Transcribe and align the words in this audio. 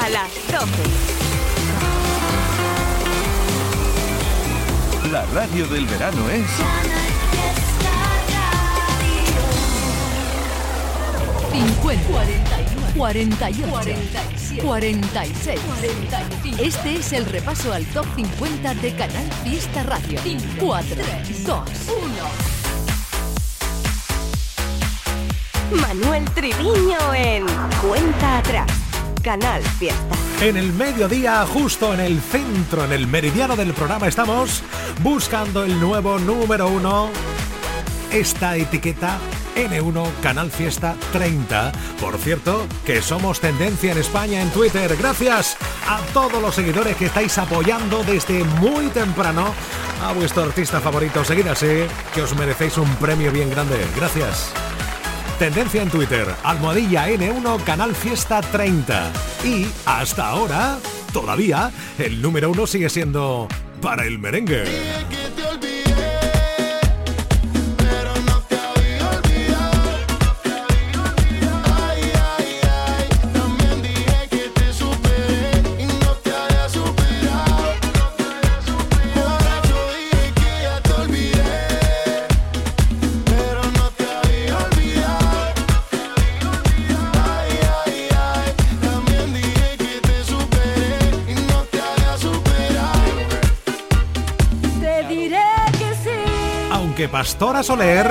a 0.00 0.08
las 0.08 0.32
12. 0.50 0.66
La 5.10 5.26
radio 5.26 5.66
del 5.66 5.84
verano 5.84 6.30
es... 6.30 6.46
50, 11.52 12.08
41, 12.10 12.86
48, 12.96 13.68
47, 13.68 14.62
46, 14.62 15.60
45. 15.60 16.62
Este 16.62 16.94
es 16.96 17.12
el 17.12 17.26
repaso 17.26 17.74
al 17.74 17.84
top 17.86 18.06
50 18.16 18.74
de 18.76 18.94
Canal 18.94 19.30
Fiesta 19.44 19.82
Radio. 19.82 20.18
4, 20.58 20.96
2, 21.44 21.62
1. 25.70 25.82
Manuel 25.82 26.24
Triviño 26.30 27.14
en 27.14 27.44
Cuenta 27.82 28.38
Atrás. 28.38 28.81
Canal 29.22 29.62
Fiesta. 29.62 30.16
En 30.40 30.56
el 30.56 30.72
mediodía, 30.72 31.46
justo 31.46 31.94
en 31.94 32.00
el 32.00 32.20
centro, 32.20 32.84
en 32.84 32.92
el 32.92 33.06
meridiano 33.06 33.54
del 33.54 33.72
programa, 33.72 34.08
estamos 34.08 34.62
buscando 35.00 35.62
el 35.62 35.78
nuevo 35.80 36.18
número 36.18 36.66
uno. 36.68 37.10
Esta 38.10 38.56
etiqueta 38.56 39.18
N1 39.54 40.10
Canal 40.22 40.50
Fiesta 40.50 40.96
30. 41.12 41.72
Por 42.00 42.18
cierto, 42.18 42.66
que 42.84 43.00
somos 43.00 43.40
tendencia 43.40 43.92
en 43.92 43.98
España 43.98 44.42
en 44.42 44.50
Twitter. 44.50 44.96
Gracias 44.96 45.56
a 45.88 46.00
todos 46.12 46.42
los 46.42 46.54
seguidores 46.54 46.96
que 46.96 47.06
estáis 47.06 47.38
apoyando 47.38 48.02
desde 48.02 48.42
muy 48.44 48.88
temprano 48.88 49.54
a 50.02 50.12
vuestro 50.12 50.42
artista 50.42 50.80
favorito. 50.80 51.24
Seguid 51.24 51.46
así, 51.46 51.86
que 52.14 52.22
os 52.22 52.34
merecéis 52.36 52.76
un 52.78 52.92
premio 52.96 53.30
bien 53.30 53.50
grande. 53.50 53.76
Gracias. 53.96 54.52
Tendencia 55.42 55.82
en 55.82 55.90
Twitter, 55.90 56.24
almohadilla 56.44 57.08
N1 57.08 57.64
Canal 57.64 57.96
Fiesta 57.96 58.40
30. 58.40 59.12
Y 59.44 59.66
hasta 59.86 60.28
ahora, 60.28 60.78
todavía, 61.12 61.72
el 61.98 62.22
número 62.22 62.52
uno 62.52 62.64
sigue 62.64 62.88
siendo 62.88 63.48
para 63.80 64.04
el 64.06 64.20
merengue. 64.20 64.62
Pastora 97.12 97.62
Soler 97.62 98.10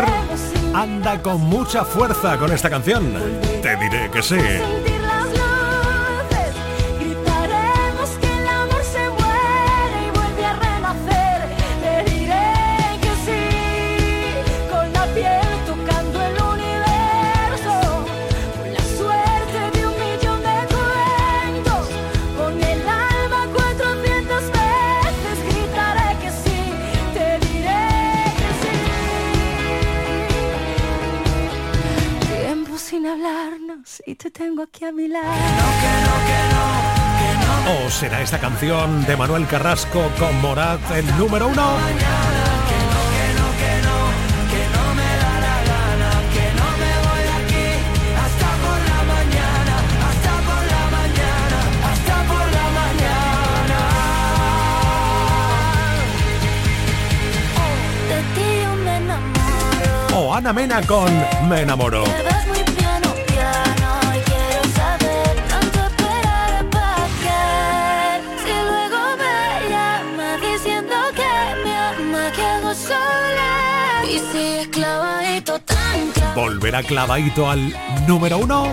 anda 0.75 1.19
con 1.23 1.41
mucha 1.41 1.83
fuerza 1.83 2.37
con 2.37 2.51
esta 2.51 2.69
canción. 2.69 3.11
Te 3.63 3.75
diré 3.77 4.11
que 4.11 4.21
sí. 4.21 4.37
A 34.91 34.93
mi 34.93 35.07
lado. 35.07 35.25
¿O 37.85 37.89
será 37.89 38.21
esta 38.21 38.39
canción 38.39 39.05
de 39.05 39.15
Manuel 39.15 39.47
Carrasco 39.47 40.11
con 40.19 40.41
Morat 40.41 40.79
el 40.91 41.05
número 41.17 41.47
uno? 41.47 41.77
O 60.13 60.33
Ana 60.33 60.51
Mena 60.53 60.81
con 60.81 61.09
Me 61.47 61.61
enamoro. 61.61 62.03
Volverá 76.35 76.83
clavadito 76.83 77.49
al 77.49 77.73
número 78.07 78.37
uno. 78.37 78.67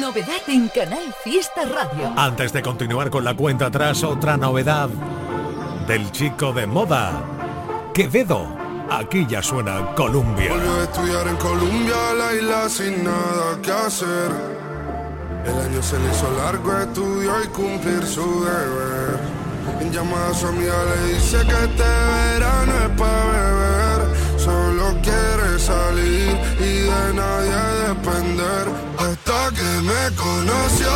Novedad 0.00 0.40
en 0.48 0.68
Canal 0.68 1.14
Fiesta 1.22 1.62
Radio. 1.64 2.12
Antes 2.16 2.52
de 2.52 2.62
continuar 2.62 3.10
con 3.10 3.24
la 3.24 3.34
cuenta 3.34 3.66
atrás, 3.66 4.02
otra 4.02 4.36
novedad 4.36 4.88
del 5.86 6.10
chico 6.10 6.52
de 6.52 6.66
moda, 6.66 7.22
Quevedo. 7.94 8.46
Aquí 8.88 9.26
ya 9.28 9.42
suena 9.42 9.94
Colombia. 9.94 10.50
Volvió 10.50 10.74
a 10.74 10.82
estudiar 10.82 11.28
en 11.28 11.36
Colombia, 11.36 11.96
la 12.16 12.34
isla 12.34 12.68
sin 12.68 13.04
nada 13.04 13.60
que 13.62 13.70
hacer. 13.70 14.30
El 15.44 15.54
año 15.54 15.82
se 15.82 15.98
le 15.98 16.10
hizo 16.10 16.30
largo, 16.38 16.76
estudió 16.78 17.42
y 17.42 17.46
cumplir 17.48 18.04
su 18.06 18.44
deber. 18.44 19.18
En 19.80 19.92
llamada 19.92 20.30
a 20.30 20.34
su 20.34 20.46
amiga 20.46 20.74
le 20.84 21.14
dice 21.14 21.38
que 21.38 21.64
este 21.64 21.82
verano 21.82 22.72
es 22.84 22.90
para 22.98 23.24
beber. 23.24 24.00
Solo 24.38 24.94
quiere 25.02 25.58
salir 25.58 26.36
y 26.58 26.80
de 26.90 27.14
nadie 27.14 27.60
depender. 27.88 28.66
Hasta 28.98 29.50
que 29.54 29.70
me 29.82 30.16
conoció, 30.16 30.90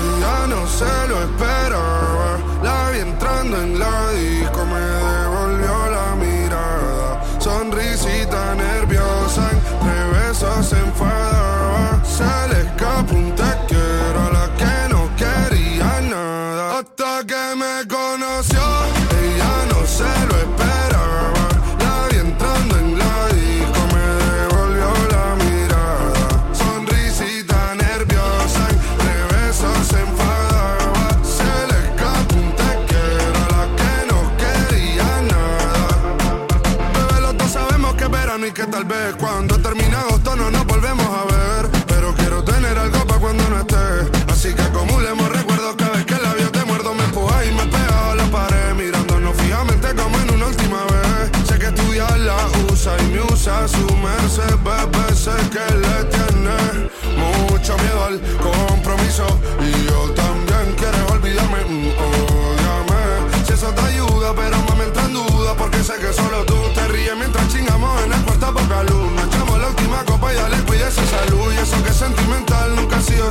ella 0.00 0.46
no 0.48 0.66
se 0.66 1.08
lo 1.08 1.22
esperaba. 1.22 2.38
La 2.62 2.90
vi 2.90 2.98
entrando 3.00 3.60
en 3.60 3.78
la 3.78 4.10
disco, 4.12 4.64
me 4.64 4.80
devolvió 4.80 5.33
se 10.62 10.76
enfadaba, 10.76 11.53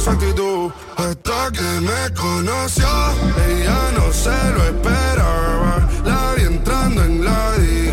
Hasta 0.05 1.49
que 1.53 1.79
me 1.79 2.13
conoció, 2.13 2.85
ella 3.47 3.91
no 3.95 4.11
se 4.11 4.29
lo 4.51 4.63
esperaba. 4.65 5.87
La 6.03 6.33
vi 6.35 6.43
entrando 6.43 7.05
en 7.05 7.23
la 7.23 7.53
disco, 7.53 7.92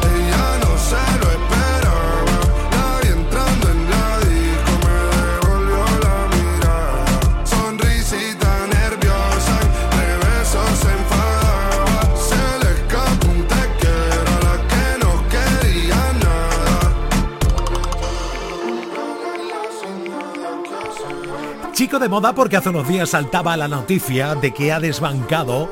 De 21.99 22.07
moda 22.07 22.33
porque 22.33 22.55
hace 22.55 22.69
unos 22.69 22.87
días 22.87 23.09
saltaba 23.09 23.57
la 23.57 23.67
noticia 23.67 24.33
de 24.33 24.53
que 24.53 24.71
ha 24.71 24.79
desbancado 24.79 25.69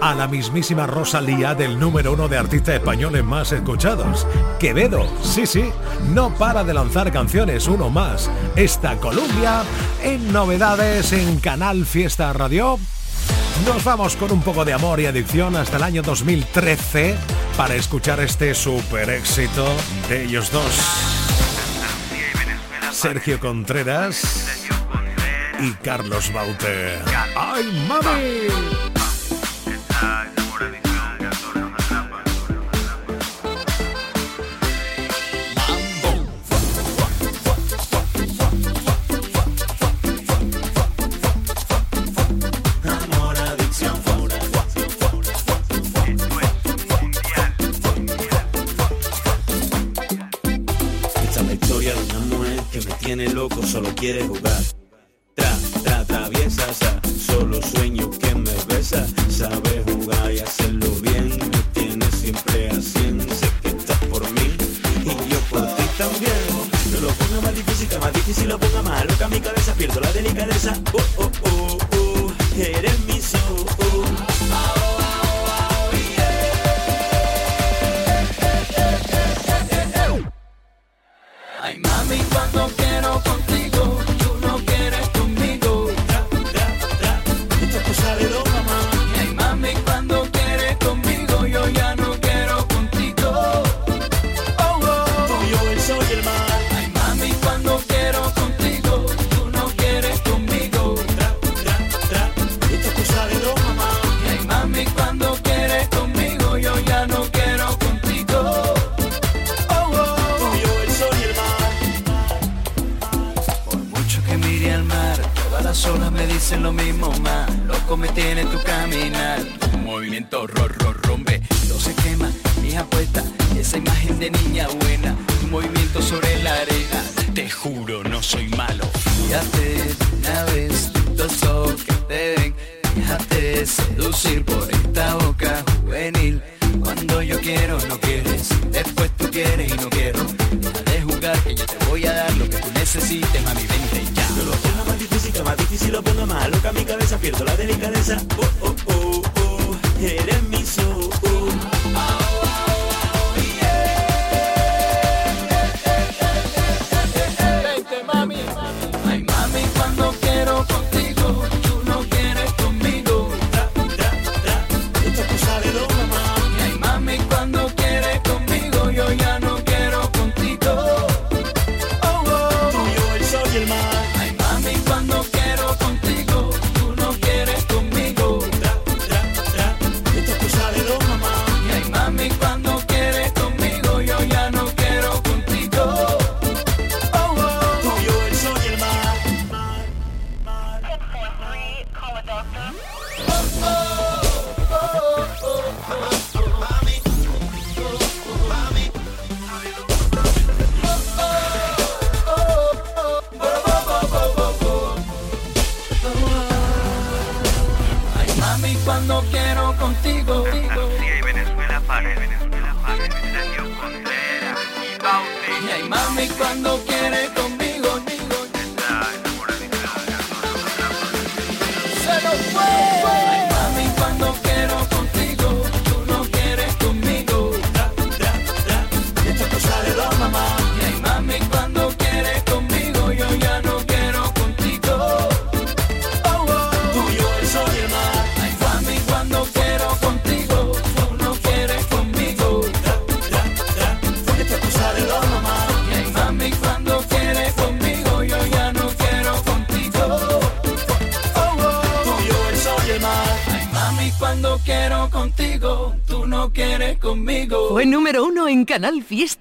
a 0.00 0.14
la 0.14 0.28
mismísima 0.28 0.86
Rosalía 0.86 1.54
del 1.54 1.80
número 1.80 2.12
uno 2.12 2.28
de 2.28 2.36
artistas 2.36 2.74
españoles 2.74 3.24
más 3.24 3.50
escuchados. 3.50 4.26
Quevedo, 4.60 5.06
sí, 5.22 5.46
sí, 5.46 5.64
no 6.12 6.34
para 6.34 6.64
de 6.64 6.74
lanzar 6.74 7.10
canciones, 7.10 7.66
uno 7.66 7.88
más. 7.88 8.30
Esta 8.56 8.98
Colombia 8.98 9.62
en 10.02 10.32
novedades 10.34 11.12
en 11.12 11.40
Canal 11.40 11.86
Fiesta 11.86 12.32
Radio. 12.34 12.78
Nos 13.66 13.82
vamos 13.82 14.16
con 14.16 14.32
un 14.32 14.42
poco 14.42 14.66
de 14.66 14.74
amor 14.74 15.00
y 15.00 15.06
adicción 15.06 15.56
hasta 15.56 15.78
el 15.78 15.82
año 15.82 16.02
2013 16.02 17.16
para 17.56 17.74
escuchar 17.74 18.20
este 18.20 18.54
super 18.54 19.08
éxito 19.08 19.66
de 20.10 20.24
ellos 20.24 20.52
dos. 20.52 20.78
Sergio 22.92 23.40
Contreras 23.40 24.60
y 25.60 25.72
Carlos 25.82 26.32
Baute. 26.32 26.98
¡Ay, 27.36 27.86
mami! 27.88 28.48
Esta 51.22 51.40
es 51.40 51.46
la 51.46 51.52
historia 51.54 51.94
de 51.94 52.18
mujer 52.36 52.60
que 52.72 52.80
me 52.80 52.94
tiene 52.94 53.28
loco, 53.28 53.62
solo 53.62 53.94
quiere 53.94 54.24
jugar. 54.24 54.73
Solo 56.72 57.60
sueño 57.60 58.10
que 58.10 58.34
me 58.34 58.50
besa. 58.66 59.06
Sabe 59.28 59.84
jugar 59.86 60.32
y 60.32 60.38
hacerlo 60.38 60.88
bien, 61.02 61.28
me 61.28 61.58
tiene 61.74 62.06
siempre 62.10 62.70
a. 62.70 62.80
Sé 62.80 63.50
que 63.60 63.68
estás 63.68 63.98
por 64.10 64.22
mí 64.32 64.56
y 65.04 65.30
yo 65.30 65.38
por 65.50 65.66
ti 65.76 65.82
también. 65.98 66.32
No 66.90 67.00
lo 67.00 67.08
ponga 67.08 67.40
más 67.42 67.54
difícil, 67.54 67.88
que 67.88 67.98
más 67.98 68.12
difícil 68.14 68.48
lo 68.48 68.58
ponga 68.58 68.80
más 68.80 69.04
loca 69.04 69.28
mi 69.28 69.40
cabeza, 69.40 69.74
pierdo 69.74 70.00
la 70.00 70.12
delicadeza. 70.12 70.74
Oh, 70.94 71.02
oh, 71.18 71.30
oh, 71.42 71.78
oh, 71.98 72.32
eres 72.56 72.98
mi 73.00 73.20
sol. 73.20 73.83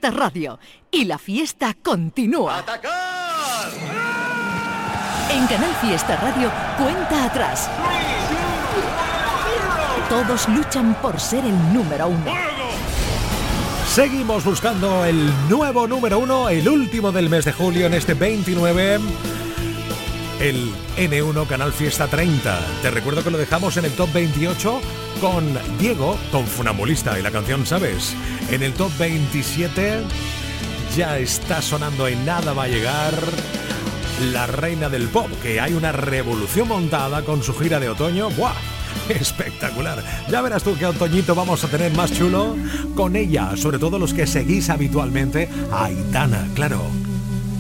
Fiesta 0.04 0.20
Radio 0.20 0.60
y 0.92 1.06
la 1.06 1.18
fiesta 1.18 1.78
continúa. 1.82 2.58
¡Atacar! 2.58 3.72
En 5.32 5.48
Canal 5.48 5.74
Fiesta 5.76 6.18
Radio, 6.18 6.52
cuenta 6.78 7.24
atrás. 7.24 7.70
Todos 10.10 10.50
luchan 10.50 10.94
por 11.02 11.18
ser 11.22 11.46
el 11.46 11.74
número 11.74 12.10
uno. 12.10 12.34
Seguimos 13.88 14.44
buscando 14.44 15.06
el 15.06 15.32
nuevo 15.48 15.88
número 15.88 16.20
uno, 16.20 16.50
el 16.50 16.68
último 16.68 17.14
del 17.14 17.30
mes 17.30 17.46
de 17.46 17.54
julio 17.54 17.86
en 17.86 17.94
este 17.94 18.14
29. 18.14 19.00
El 20.42 20.74
N1 20.98 21.48
Canal 21.48 21.72
Fiesta 21.72 22.08
30. 22.08 22.60
Te 22.82 22.92
recuerdo 22.92 23.24
que 23.24 23.32
lo 23.32 23.38
dejamos 23.38 23.78
en 23.78 23.86
el 23.86 23.94
top 23.94 24.12
28 24.12 24.82
con 25.22 25.58
Diego, 25.80 26.18
con 26.30 26.46
Funambulista 26.46 27.18
y 27.18 27.22
la 27.22 27.32
canción 27.32 27.66
Sabes. 27.66 28.14
En 28.54 28.62
el 28.62 28.74
top 28.74 28.92
27 29.00 30.02
ya 30.96 31.18
está 31.18 31.60
sonando 31.60 32.08
en 32.08 32.24
nada 32.24 32.54
va 32.54 32.66
a 32.66 32.68
llegar 32.68 33.16
la 34.32 34.46
reina 34.46 34.90
del 34.90 35.08
pop, 35.08 35.26
que 35.42 35.60
hay 35.60 35.74
una 35.74 35.92
revolución 35.92 36.68
montada 36.68 37.24
con 37.24 37.42
su 37.42 37.56
gira 37.56 37.80
de 37.80 37.90
otoño. 37.90 38.30
¡Buah! 38.30 38.54
Espectacular. 39.10 40.04
Ya 40.30 40.44
verás 40.44 40.62
tú 40.62 40.76
qué 40.78 40.86
otoñito 40.86 41.34
vamos 41.34 41.64
a 41.64 41.68
tener 41.68 41.94
más 41.94 42.14
chulo 42.14 42.56
con 42.94 43.16
ella, 43.16 43.58
sobre 43.58 43.80
todo 43.80 43.98
los 43.98 44.14
que 44.14 44.28
seguís 44.28 44.70
habitualmente 44.70 45.50
a 45.72 45.86
Aitana, 45.86 46.48
claro. 46.54 47.03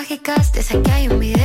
Mágicas, 0.00 0.50
de 0.52 0.60
esas 0.60 0.78
que 0.82 0.90
hay 0.92 1.08
un 1.08 1.20
video 1.20 1.39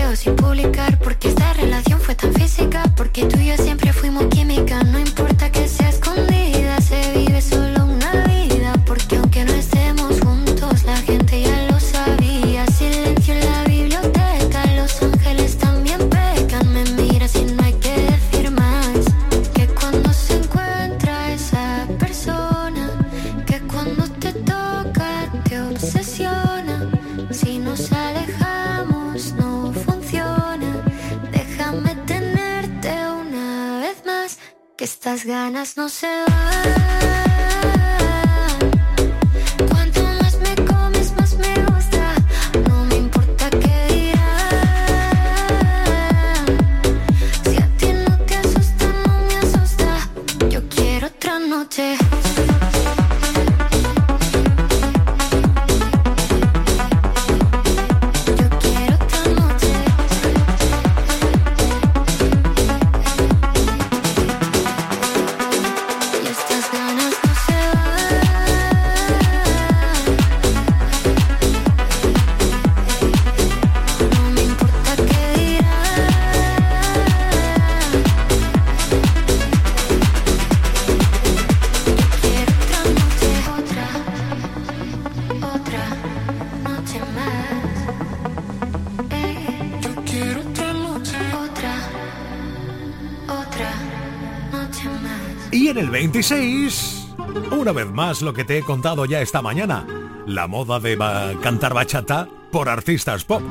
el 95.78 95.90
26, 95.90 97.16
una 97.52 97.72
vez 97.72 97.88
más 97.88 98.22
lo 98.22 98.34
que 98.34 98.46
te 98.46 98.58
he 98.58 98.62
contado 98.64 99.06
ya 99.06 99.22
esta 99.22 99.42
mañana, 99.42 99.86
la 100.26 100.48
moda 100.48 100.80
de 100.80 100.98
cantar 101.42 101.74
bachata 101.74 102.28
por 102.52 102.70
artistas 102.70 103.26
pop. 103.26 103.42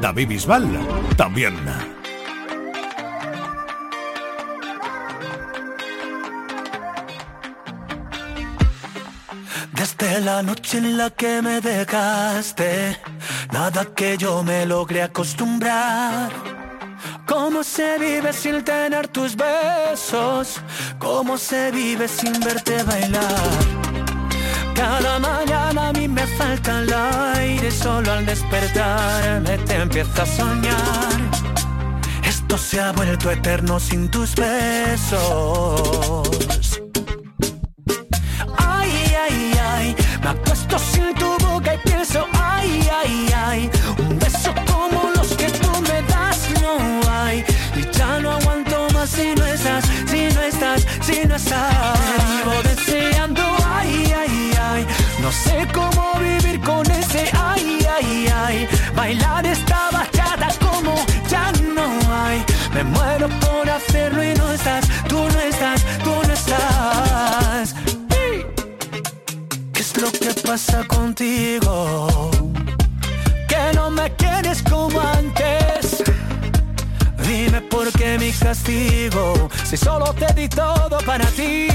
David 0.00 0.28
Bisbal 0.28 0.66
también. 1.16 1.56
Desde 9.72 10.20
la 10.20 10.42
noche 10.42 10.78
en 10.78 10.96
la 10.96 11.10
que 11.10 11.42
me 11.42 11.60
dejaste, 11.60 12.96
nada 13.52 13.84
que 13.94 14.16
yo 14.16 14.42
me 14.42 14.64
logré 14.64 15.02
acostumbrar. 15.02 16.30
¿Cómo 17.26 17.62
se 17.62 17.98
vive 17.98 18.32
sin 18.32 18.64
tener 18.64 19.08
tus 19.08 19.36
besos? 19.36 20.62
¿Cómo 21.10 21.38
se 21.38 21.70
vive 21.70 22.06
sin 22.06 22.38
verte 22.40 22.82
bailar? 22.82 23.50
Cada 24.74 25.18
mañana 25.18 25.88
a 25.88 25.92
mí 25.94 26.06
me 26.06 26.26
falta 26.26 26.80
el 26.80 26.92
aire, 27.34 27.70
solo 27.70 28.12
al 28.12 28.26
despertarme 28.26 29.56
te 29.56 29.76
empiezo 29.76 30.20
a 30.20 30.26
soñar. 30.26 31.18
Esto 32.22 32.58
se 32.58 32.78
ha 32.82 32.92
vuelto 32.92 33.30
eterno 33.30 33.80
sin 33.80 34.10
tus 34.10 34.34
besos. 34.34 35.80
Ay, 38.58 38.92
ay, 39.24 39.52
ay, 39.72 39.96
me 40.22 40.28
acuesto 40.28 40.78
sin 40.78 41.14
tu 41.14 41.38
boca 41.46 41.74
y 41.74 41.78
pienso, 41.88 42.26
ay, 42.34 42.86
ay, 43.00 43.30
ay, 43.34 43.70
un 43.98 44.18
beso 44.18 44.52
como 44.70 45.10
los 45.16 45.28
que 45.28 45.46
tú 45.46 45.70
me 45.88 46.02
das 46.02 46.38
no 46.60 47.00
hay. 47.10 47.42
Y 47.74 47.96
ya 47.96 48.20
no 48.20 48.32
aguanto 48.32 48.88
más 48.92 49.08
si 49.08 49.34
no 49.34 49.46
estás, 49.46 49.84
estás. 51.48 52.62
Te 52.62 52.68
deseando, 52.68 53.42
ay, 53.64 54.12
ay, 54.16 54.52
ay, 54.70 54.86
no 55.22 55.30
sé 55.32 55.66
cómo 55.72 56.12
vivir 56.20 56.60
con 56.60 56.84
ese, 56.90 57.30
ay, 57.32 57.86
ay, 57.96 58.28
ay, 58.44 58.68
bailar 58.94 59.46
esta 59.46 59.90
bachata 59.92 60.48
como 60.60 60.94
ya 61.28 61.52
no 61.74 61.86
hay. 62.12 62.44
Me 62.74 62.84
muero 62.84 63.28
por 63.40 63.68
hacerlo 63.70 64.22
y 64.22 64.34
no 64.34 64.52
estás, 64.52 64.84
tú 65.08 65.16
no 65.16 65.40
estás, 65.40 65.84
tú 66.04 66.14
no 66.26 66.32
estás. 66.32 67.74
¿Qué 69.72 69.80
es 69.80 69.96
lo 69.96 70.10
que 70.12 70.32
pasa 70.46 70.84
contigo? 70.86 72.30
Que 73.48 73.72
no 73.74 73.90
me 73.90 74.10
quieres 74.16 74.62
como 74.62 75.00
antes. 75.00 75.57
Dime 77.28 77.60
por 77.60 77.92
qué 77.92 78.18
mi 78.18 78.32
castigo, 78.32 79.50
si 79.64 79.76
solo 79.76 80.14
te 80.14 80.32
di 80.32 80.48
todo 80.48 80.96
para 81.04 81.26
ti. 81.26 81.68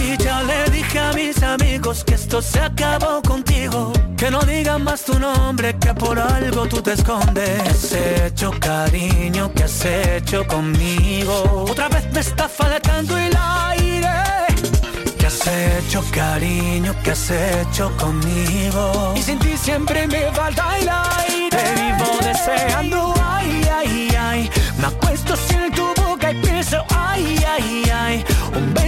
Y 0.00 0.16
ya 0.16 0.44
le 0.44 0.70
dije 0.70 0.96
a 1.00 1.12
mis 1.12 1.42
amigos 1.42 2.04
que 2.04 2.14
esto 2.14 2.40
se 2.40 2.60
acabó 2.60 3.20
contigo. 3.20 3.92
Que 4.16 4.30
no 4.30 4.38
digan 4.42 4.84
más 4.84 5.04
tu 5.04 5.18
nombre, 5.18 5.76
que 5.78 5.92
por 5.92 6.20
algo 6.20 6.66
tú 6.66 6.80
te 6.80 6.92
escondes. 6.92 7.62
¿Qué 7.62 7.68
has 7.68 7.92
hecho, 7.92 8.52
cariño? 8.60 9.50
¿Qué 9.54 9.64
has 9.64 9.84
hecho 9.84 10.46
conmigo? 10.46 11.66
Otra 11.68 11.88
vez 11.88 12.08
me 12.12 12.20
está 12.20 12.48
faltando 12.48 13.18
el 13.18 13.36
aire. 13.36 14.08
¿Qué 15.18 15.26
has 15.26 15.46
hecho, 15.46 16.04
cariño? 16.12 16.94
¿Qué 17.02 17.10
has 17.10 17.28
hecho 17.30 17.90
conmigo? 17.96 19.14
Y 19.16 19.22
sin 19.22 19.40
ti 19.40 19.56
siempre 19.56 20.06
me 20.06 20.30
falta 20.30 20.78
el 20.78 20.88
aire. 20.88 21.48
Te 21.50 21.74
vivo 21.80 22.18
deseando, 22.22 23.14
ay, 23.48 23.62
ay, 23.78 24.16
ay. 24.18 24.50
Me 24.80 24.86
acuesto 24.86 25.36
sin 25.36 25.70
tu 25.72 25.86
boca 26.02 26.30
y 26.32 26.34
pienso, 26.40 26.84
ay, 26.94 27.38
ay, 27.46 27.90
ay. 27.92 28.24
Un 28.56 28.74
beso 28.74 28.87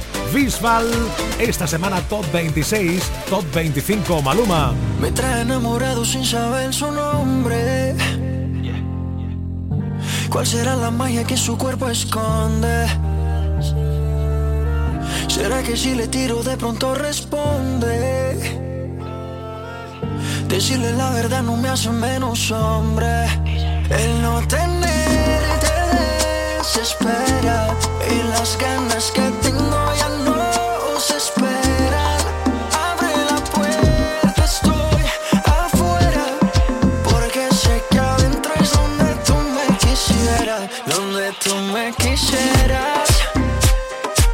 Bisbal, 0.33 0.87
esta 1.39 1.67
semana 1.67 1.99
top 2.07 2.25
26, 2.31 3.03
top 3.29 3.43
25 3.53 4.21
Maluma. 4.21 4.73
Me 5.01 5.11
trae 5.11 5.41
enamorado 5.41 6.05
sin 6.05 6.25
saber 6.25 6.73
su 6.73 6.89
nombre. 6.89 7.95
¿Cuál 10.29 10.47
será 10.47 10.75
la 10.77 10.89
magia 10.89 11.25
que 11.25 11.35
su 11.35 11.57
cuerpo 11.57 11.89
esconde? 11.89 12.87
¿Será 15.27 15.61
que 15.63 15.75
si 15.75 15.95
le 15.95 16.07
tiro 16.07 16.41
de 16.43 16.55
pronto 16.55 16.95
responde? 16.95 18.61
Decirle 20.47 20.93
la 20.93 21.09
verdad 21.11 21.43
no 21.43 21.57
me 21.57 21.67
hace 21.67 21.89
menos 21.89 22.51
hombre. 22.51 23.25
El 23.89 24.21
no 24.21 24.39
tener 24.47 25.41
te 25.59 26.57
desespera 26.57 27.75
y 28.09 28.29
las 28.29 28.57
ganas 28.57 29.11
que 29.11 29.21
tengo 29.41 29.50
Donde 41.31 41.43
tú 41.43 41.55
me 41.73 41.93
quisieras. 41.93 43.09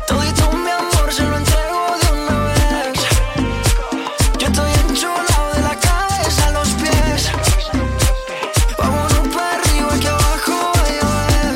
Todito 0.08 0.52
mi 0.54 0.70
amor 0.70 1.14
se 1.14 1.24
lo 1.24 1.38
entrego 1.38 1.98
de 2.02 2.12
una 2.14 2.40
vez. 2.46 3.00
Yo 4.40 4.48
estoy 4.48 4.72
enchulado 4.90 5.54
de 5.54 5.62
la 5.62 5.76
cabeza 5.76 6.48
a 6.48 6.52
los 6.52 6.70
pies. 6.70 7.32
Vámonos 8.78 9.28
para 9.36 9.62
arriba 9.62 10.00
que 10.00 10.08
abajo 10.08 10.72
va 10.76 10.82
a 10.82 10.92
llover. 10.98 11.54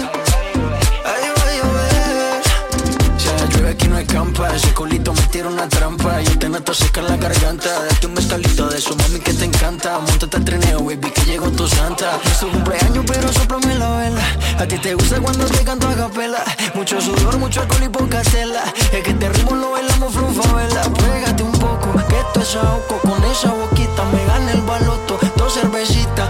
Va 1.06 1.12
a 1.14 1.56
llover. 1.58 2.42
Llueve 3.52 3.70
aquí 3.70 3.88
no 3.88 3.96
hay 3.96 4.06
campa 4.06 4.56
Ese 4.56 4.74
culito 4.74 5.14
me 5.14 5.44
una 5.48 5.68
trampa 5.68 6.22
Seca 6.52 7.00
en 7.00 7.08
la 7.08 7.18
garganta. 7.18 7.70
Date 7.84 8.08
un 8.08 8.14
mezcalito 8.14 8.68
de 8.68 8.78
eso, 8.78 8.96
mami, 8.96 9.20
que 9.20 9.34
te 9.34 9.46
encanta. 9.46 10.00
Montate 10.00 10.38
al 10.38 10.46
trineo, 10.46 10.84
baby, 10.84 11.10
que 11.12 11.22
llegó 11.24 11.50
tu 11.50 11.66
santa. 11.68 12.20
Es 12.26 12.40
tu 12.40 12.50
cumpleaños, 12.50 13.06
pero 13.08 13.32
soplame 13.32 13.76
la 13.76 13.90
vela. 13.98 14.22
A 14.60 14.66
ti 14.66 14.78
te 14.78 14.94
gusta 14.94 15.20
cuando 15.22 15.46
te 15.46 15.64
canto 15.64 15.88
a 15.88 15.96
capela. 15.96 16.44
Mucho 16.74 17.00
sudor, 17.00 17.38
mucho 17.38 17.62
alcohol 17.62 17.84
y 17.84 17.90
poca 17.90 18.22
tela. 18.24 18.64
Es 18.92 19.04
que 19.04 19.12
este 19.12 19.30
ritmo 19.30 19.56
lo 19.56 19.72
bailamos 19.72 20.14
vela 20.14 20.84
Pégate 20.84 21.44
un 21.44 21.52
poco, 21.54 21.94
que 22.08 22.20
esto 22.20 22.42
es 22.42 22.56
ahogo 22.56 23.00
Con 23.02 23.24
esa 23.24 23.54
boquita 23.54 24.04
me 24.12 24.26
gana 24.26 24.52
el 24.52 24.62
baloto. 24.62 25.20
Dos 25.38 25.54
cervecitas, 25.54 26.30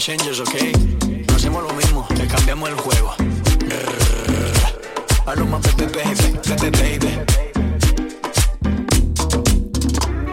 Changers, 0.00 0.40
ok 0.40 0.54
No 1.28 1.36
hacemos 1.36 1.62
lo 1.62 1.74
mismo, 1.74 2.08
le 2.16 2.26
cambiamos 2.26 2.70
el 2.70 2.74
juego 2.76 3.14
Maluma, 5.26 5.58
baby, 5.58 5.92
baby, 5.92 6.38
baby, 6.48 6.70
baby 6.70 7.20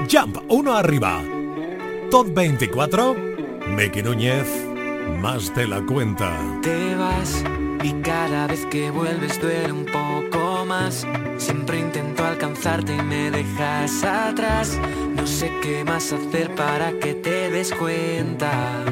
Jump, 0.10 0.38
uno 0.48 0.74
arriba. 0.74 1.22
Top 2.10 2.34
24, 2.34 3.14
Miki 3.76 4.02
Núñez, 4.02 4.48
más 5.20 5.54
de 5.54 5.68
la 5.68 5.86
cuenta. 5.86 6.32
Te 6.62 6.96
vas 6.96 7.44
y 7.84 7.92
cada 8.02 8.48
vez 8.48 8.66
que 8.68 8.90
vuelves 8.90 9.42
duele 9.42 9.74
un 9.74 9.86
poco 9.86 10.66
más. 10.66 11.06
Siempre 11.38 11.80
intento 11.80 12.24
alcanzarte 12.24 12.96
y 12.96 13.02
me 13.02 13.32
dejas 13.32 14.02
atrás. 14.06 14.80
No 15.14 15.28
sé 15.28 15.52
qué 15.62 15.84
más 15.84 16.14
hacer 16.14 16.56
para 16.56 16.98
que 17.00 17.14
te 17.16 17.50
des 17.52 17.74
cuenta 17.74 18.86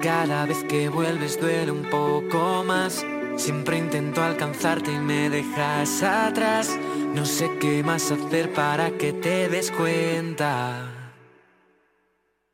cada 0.00 0.46
vez 0.46 0.64
que 0.64 0.88
vuelves 0.88 1.40
duele 1.40 1.70
un 1.70 1.84
poco 1.84 2.64
más. 2.64 3.04
Siempre 3.36 3.78
intento 3.78 4.22
alcanzarte 4.22 4.92
y 4.92 4.98
me 4.98 5.30
dejas 5.30 6.02
atrás. 6.02 6.76
No 7.14 7.24
sé 7.24 7.50
qué 7.60 7.82
más 7.82 8.10
hacer 8.10 8.52
para 8.52 8.90
que 8.90 9.12
te 9.12 9.48
des 9.48 9.70
cuenta. 9.70 11.16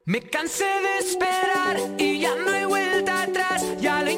Me 0.04 0.20
cansé 0.20 0.64
de 0.64 0.98
esperar 0.98 1.76
y 1.98 2.20
ya 2.20 2.34
no 2.36 2.50
hay 2.50 2.64
vuelta 2.64 3.22
atrás. 3.22 3.64
Ya 3.80 4.02
lo 4.02 4.08
he 4.08 4.12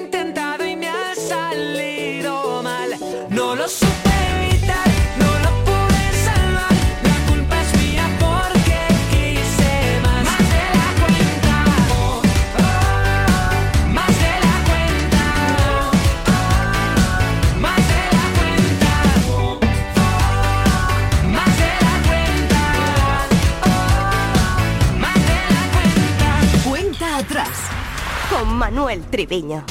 Manuel 28.59 29.05
Triviño. 29.09 29.65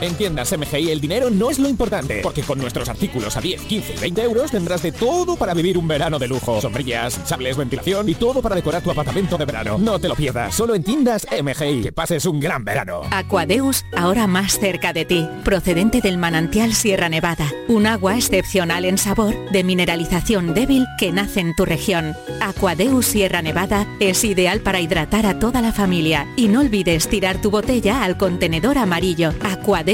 En 0.00 0.14
tiendas 0.14 0.56
MGI 0.56 0.90
el 0.90 1.00
dinero 1.00 1.30
no 1.30 1.50
es 1.50 1.58
lo 1.58 1.68
importante, 1.70 2.20
porque 2.22 2.42
con 2.42 2.58
nuestros 2.58 2.88
artículos 2.90 3.34
a 3.36 3.40
10, 3.40 3.62
15 3.62 3.94
y 3.94 3.98
20 3.98 4.22
euros 4.22 4.50
tendrás 4.50 4.82
de 4.82 4.92
todo 4.92 5.36
para 5.36 5.54
vivir 5.54 5.78
un 5.78 5.88
verano 5.88 6.18
de 6.18 6.28
lujo. 6.28 6.60
Sombrillas, 6.60 7.18
sables, 7.24 7.56
ventilación 7.56 8.06
y 8.08 8.14
todo 8.14 8.42
para 8.42 8.54
decorar 8.54 8.82
tu 8.82 8.90
apartamento 8.90 9.38
de 9.38 9.46
verano. 9.46 9.78
No 9.78 9.98
te 9.98 10.08
lo 10.08 10.14
pierdas, 10.14 10.54
solo 10.54 10.74
en 10.74 10.82
tiendas 10.82 11.26
MGI. 11.30 11.82
Que 11.82 11.92
pases 11.92 12.26
un 12.26 12.40
gran 12.40 12.62
verano. 12.62 13.02
Aquadeus, 13.10 13.86
ahora 13.96 14.26
más 14.26 14.58
cerca 14.58 14.92
de 14.92 15.06
ti, 15.06 15.26
procedente 15.44 16.02
del 16.02 16.18
manantial 16.18 16.74
Sierra 16.74 17.08
Nevada, 17.08 17.50
un 17.68 17.86
agua 17.86 18.16
excepcional 18.16 18.84
en 18.84 18.98
sabor, 18.98 19.34
de 19.50 19.64
mineralización 19.64 20.52
débil 20.52 20.84
que 20.98 21.10
nace 21.10 21.40
en 21.40 21.54
tu 21.56 21.64
región. 21.64 22.14
Aquadeus 22.42 23.06
Sierra 23.06 23.40
Nevada 23.40 23.86
es 23.98 24.24
ideal 24.24 24.60
para 24.60 24.80
hidratar 24.80 25.24
a 25.24 25.38
toda 25.38 25.62
la 25.62 25.72
familia 25.72 26.26
y 26.36 26.48
no 26.48 26.60
olvides 26.60 27.08
tirar 27.08 27.40
tu 27.40 27.50
botella 27.50 28.04
al 28.04 28.18
contenedor 28.18 28.76
amarillo. 28.76 29.32
Aquadeus, 29.42 29.85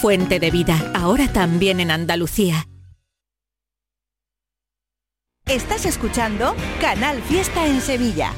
fuente 0.00 0.40
de 0.40 0.50
vida, 0.50 0.92
ahora 0.94 1.28
también 1.28 1.80
en 1.80 1.90
Andalucía. 1.90 2.66
Estás 5.46 5.84
escuchando 5.84 6.54
Canal 6.80 7.20
Fiesta 7.22 7.66
en 7.66 7.82
Sevilla. 7.82 8.32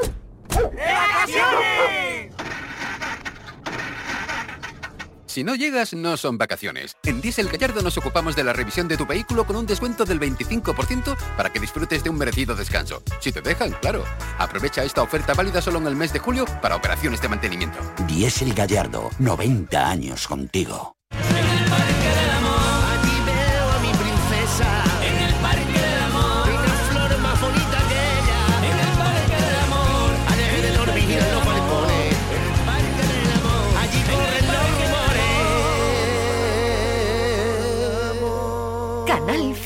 Si 5.29 5.43
no 5.43 5.53
llegas, 5.53 5.93
no 5.93 6.17
son 6.17 6.39
vacaciones. 6.39 6.97
En 7.03 7.21
Diesel 7.21 7.49
Gallardo 7.49 7.83
nos 7.83 7.95
ocupamos 7.99 8.35
de 8.35 8.43
la 8.43 8.51
revisión 8.51 8.87
de 8.87 8.97
tu 8.97 9.05
vehículo 9.05 9.45
con 9.45 9.57
un 9.57 9.67
descuento 9.67 10.03
del 10.03 10.19
25% 10.19 11.15
para 11.37 11.53
que 11.53 11.59
disfrutes 11.59 12.03
de 12.03 12.09
un 12.09 12.17
merecido 12.17 12.55
descanso. 12.55 13.03
Si 13.19 13.31
te 13.31 13.41
dejan, 13.41 13.73
claro. 13.79 14.03
Aprovecha 14.39 14.83
esta 14.83 15.03
oferta 15.03 15.35
válida 15.35 15.61
solo 15.61 15.77
en 15.77 15.85
el 15.85 15.95
mes 15.95 16.11
de 16.13 16.19
julio 16.19 16.45
para 16.63 16.75
operaciones 16.75 17.21
de 17.21 17.29
mantenimiento. 17.29 17.77
Diesel 18.07 18.55
Gallardo, 18.55 19.11
90 19.19 19.87
años 19.87 20.27
contigo. 20.27 20.98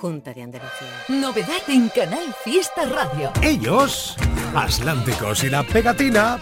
Junta 0.00 0.32
de 0.32 0.42
Andalucía. 0.42 0.88
Novedad 1.08 1.60
en 1.68 1.90
Canal 1.90 2.34
Fiesta 2.42 2.86
Radio. 2.86 3.30
Ellos, 3.42 4.16
Atlánticos 4.54 5.44
y 5.44 5.50
la 5.50 5.62
Pegatina, 5.62 6.38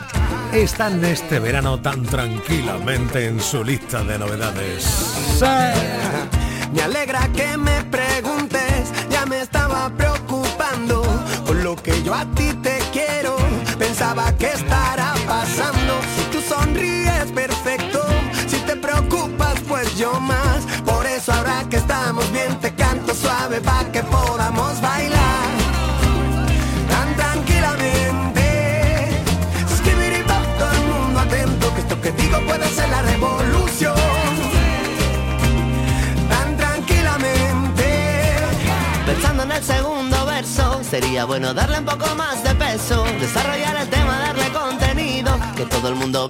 están 0.53 1.05
este 1.05 1.41
verano 1.41 1.81
tan 1.81 2.05
tranquilamente 2.05 3.27
en 3.27 3.41
su 3.41 3.65
lista 3.65 4.05
de 4.05 4.17
novedades. 4.17 5.43
Me 6.73 6.83
alegra 6.83 7.29
que 7.33 7.57
me 7.57 7.83
preguntes, 7.85 8.93
ya 9.11 9.27
me 9.27 9.41
estaba 9.41 9.91
preocupando 9.91 11.03
por 11.45 11.57
lo 11.57 11.75
que 11.75 12.01
yo 12.05 12.15
a 12.15 12.25
ti 12.37 12.53
te 12.63 12.79
quiero. 12.93 13.37
Pensaba 13.77 14.31
que 14.37 14.53
estará 14.53 15.15
pasando. 15.27 15.99
Si 16.17 16.23
tú 16.31 16.41
sonríes 16.43 17.33
perfecto, 17.35 18.07
si 18.47 18.59
te 18.59 18.77
preocupas, 18.77 19.59
pues 19.67 19.97
yo 19.97 20.21
más. 20.21 20.65
Por 20.85 21.05
eso 21.07 21.33
ahora 21.33 21.65
que 21.69 21.81
te 21.81 21.88
suave 23.15 23.61
para 23.61 23.91
que 23.91 24.03
podamos 24.03 24.81
bailar 24.81 25.49
tan 26.91 27.17
tranquilamente. 27.17 28.43
Skibidi-bop, 29.77 30.59
todo 30.59 30.73
el 30.73 30.85
mundo 30.93 31.21
atento, 31.21 31.75
que 31.75 31.81
esto 31.81 32.01
que 32.01 32.13
digo 32.13 32.39
puede 32.47 32.69
ser 32.69 32.89
la 32.91 33.03
revolución. 33.03 33.95
Tan 36.29 36.57
tranquilamente. 36.57 37.85
Pensando 39.07 39.43
en 39.45 39.53
el 39.53 39.65
segundo 39.65 40.27
verso, 40.27 40.81
sería 40.85 41.25
bueno 41.25 41.55
darle 41.55 41.79
un 41.79 41.87
poco 41.87 42.15
más 42.15 42.43
de 42.45 42.55
peso, 42.55 43.05
desarrollar 43.21 43.77
el 43.77 43.89
tema, 43.89 44.19
darle 44.19 44.53
contenido, 44.53 45.39
que 45.57 45.65
todo 45.65 45.89
el 45.89 45.95
mundo 45.95 46.28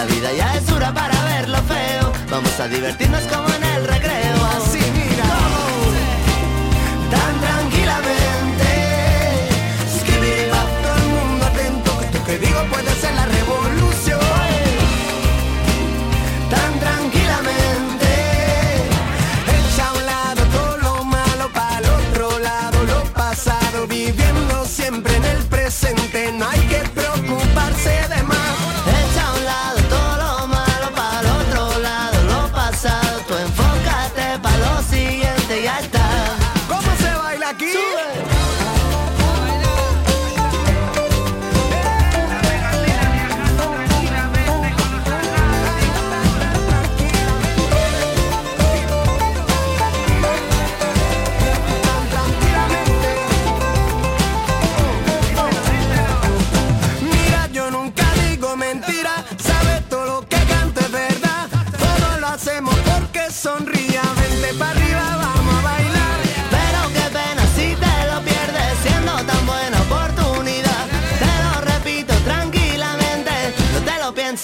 la 0.00 0.06
vida 0.06 0.32
ya 0.32 0.54
es 0.54 0.66
dura 0.66 0.94
para 0.94 1.24
ver 1.24 1.46
lo 1.50 1.58
feo, 1.64 2.10
vamos 2.30 2.58
a 2.58 2.66
divertirnos 2.68 3.20
como 3.24 3.46
en 3.52 3.64
el 3.64 3.86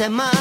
te 0.09 0.36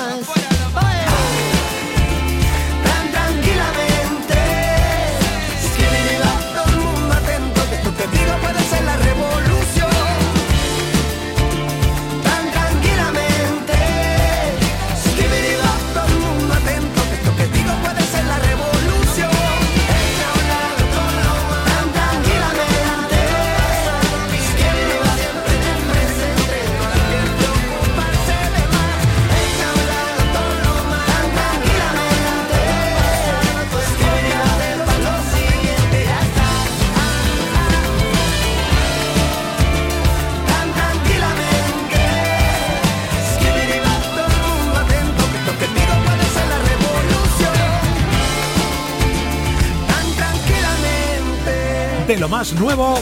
lo 52.25 52.29
más 52.29 52.53
nuevo 52.53 52.95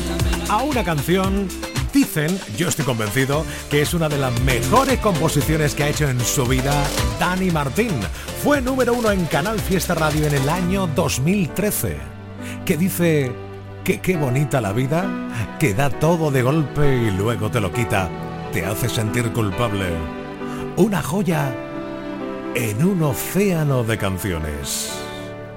a 0.49 0.63
una 0.63 0.83
canción, 0.83 1.47
dicen, 1.93 2.37
yo 2.57 2.67
estoy 2.67 2.83
convencido, 2.83 3.45
que 3.69 3.81
es 3.81 3.93
una 3.93 4.09
de 4.09 4.17
las 4.17 4.37
mejores 4.41 4.99
composiciones 4.99 5.75
que 5.75 5.83
ha 5.83 5.87
hecho 5.87 6.09
en 6.09 6.19
su 6.19 6.45
vida 6.45 6.73
Dani 7.21 7.49
Martín. 7.49 7.91
Fue 8.43 8.59
número 8.59 8.93
uno 8.93 9.11
en 9.11 9.23
Canal 9.27 9.61
Fiesta 9.61 9.95
Radio 9.95 10.27
en 10.27 10.33
el 10.33 10.49
año 10.49 10.87
2013. 10.87 11.95
Que 12.65 12.75
dice 12.75 13.31
que 13.85 14.01
qué 14.01 14.17
bonita 14.17 14.59
la 14.59 14.73
vida, 14.73 15.05
que 15.57 15.73
da 15.73 15.89
todo 15.89 16.29
de 16.29 16.41
golpe 16.41 16.93
y 16.93 17.11
luego 17.11 17.49
te 17.49 17.61
lo 17.61 17.71
quita, 17.71 18.09
te 18.51 18.65
hace 18.65 18.89
sentir 18.89 19.31
culpable. 19.31 19.85
Una 20.75 21.01
joya 21.01 21.55
en 22.55 22.83
un 22.83 23.01
océano 23.03 23.85
de 23.85 23.97
canciones. 23.97 24.91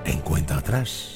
En 0.05 0.21
cuenta 0.21 0.59
atrás. 0.59 1.16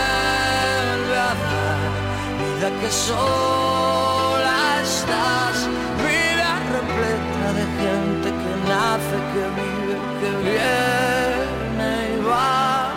que 2.79 2.91
sola 2.91 4.59
estás, 4.81 5.67
vida 6.05 6.49
repleta 6.75 7.47
de 7.59 7.65
gente 7.81 8.27
que 8.41 8.53
nace, 8.69 9.17
que 9.33 9.43
vive, 9.59 9.95
que 10.19 10.31
viene 10.49 11.91
y 12.15 12.23
va. 12.23 12.93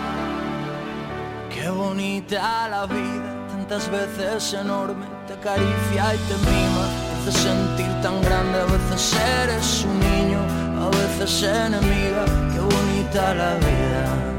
Qué 1.53 1.69
bonita 1.69 2.67
la 2.69 2.85
vida, 2.85 3.29
tantas 3.49 3.89
veces 3.89 4.53
enorme, 4.53 5.05
te 5.27 5.33
acaricia 5.33 6.15
y 6.15 6.19
te 6.29 6.37
mima, 6.49 6.85
te 7.07 7.29
hace 7.29 7.39
sentir 7.47 7.91
tan 8.01 8.21
grande, 8.21 8.59
a 8.59 8.65
veces 8.65 9.17
eres 9.41 9.85
un 9.85 9.99
niño, 9.99 10.39
a 10.85 10.89
veces 10.89 11.43
enemiga, 11.43 12.25
qué 12.53 12.59
bonita 12.59 13.33
la 13.33 13.55
vida. 13.55 14.34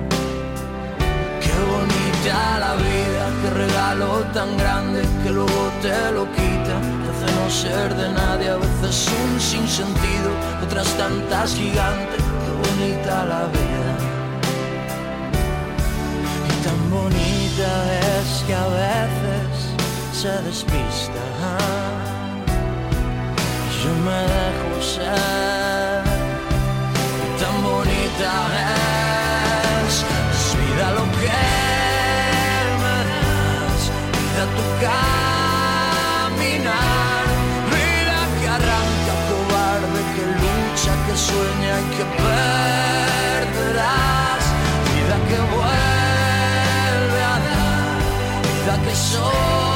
La 2.26 2.74
vida, 2.74 3.30
qué 3.40 3.50
regalo 3.50 4.24
tan 4.34 4.56
grande 4.56 5.02
que 5.22 5.30
luego 5.30 5.70
te 5.80 6.10
lo 6.10 6.24
quita. 6.32 6.76
Te 7.02 7.08
hace 7.12 7.28
no 7.36 7.48
ser 7.48 7.94
de 7.94 8.10
nadie, 8.10 8.48
a 8.48 8.56
veces 8.56 9.08
un 9.22 9.40
sinsentido, 9.40 10.30
otras 10.60 10.88
tantas 10.96 11.54
gigantes. 11.54 12.16
Qué 12.18 12.52
bonita 12.64 13.24
la 13.26 13.44
vida. 13.46 13.92
Y 16.48 16.54
tan 16.64 16.90
bonita 16.90 17.70
es 18.18 18.42
que 18.44 18.54
a 18.56 18.66
veces 18.66 19.46
se 20.12 20.32
despista. 20.48 21.22
Yo 23.84 23.90
me 24.04 24.20
dejo 24.34 24.82
ser. 24.82 26.02
Y 27.22 27.40
tan 27.40 27.56
bonita 27.62 28.30
es, 28.72 28.75
sueña 41.26 41.76
que 41.94 42.04
perderás, 43.42 43.74
vida 44.88 45.16
que 45.28 45.38
vuelve 45.54 47.20
a 47.34 47.36
dar, 47.48 47.96
vida 48.42 48.74
que 48.84 48.94
sola 48.94 49.75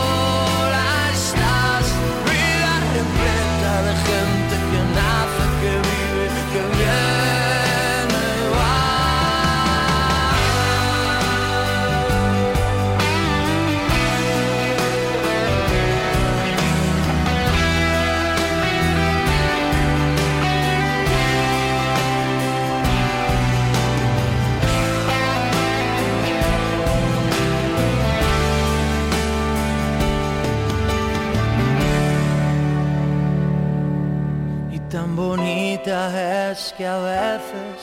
que 36.81 36.87
a 36.87 36.97
veces 36.97 37.79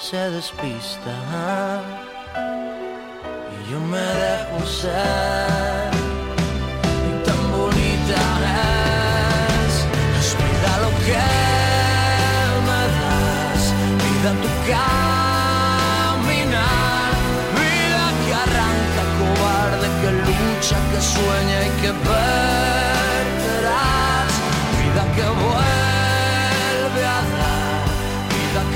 se 0.00 0.30
despista. 0.30 1.14
Y 3.52 3.56
yo 3.70 3.78
me 3.80 3.98
dejo 4.24 4.58
ser. 4.64 5.90
Y 7.10 7.10
tan 7.26 7.42
bonita 7.52 8.20
es, 9.60 9.74
es 10.20 10.28
vida 10.40 10.72
lo 10.84 10.90
que 11.06 11.24
me 12.68 12.82
das, 12.96 13.62
vida 14.04 14.30
tu 14.42 14.50
caminar, 14.72 16.30
vida 17.60 18.04
que 18.22 18.32
arranca 18.44 19.02
cobarde, 19.20 19.86
que 20.00 20.10
lucha, 20.26 20.78
que 20.90 21.00
sueña 21.14 21.58
y 21.68 21.70
que 21.82 21.92
perderás, 22.08 23.52
vida 24.80 25.02
que 25.14 25.26
vuelve 25.42 25.79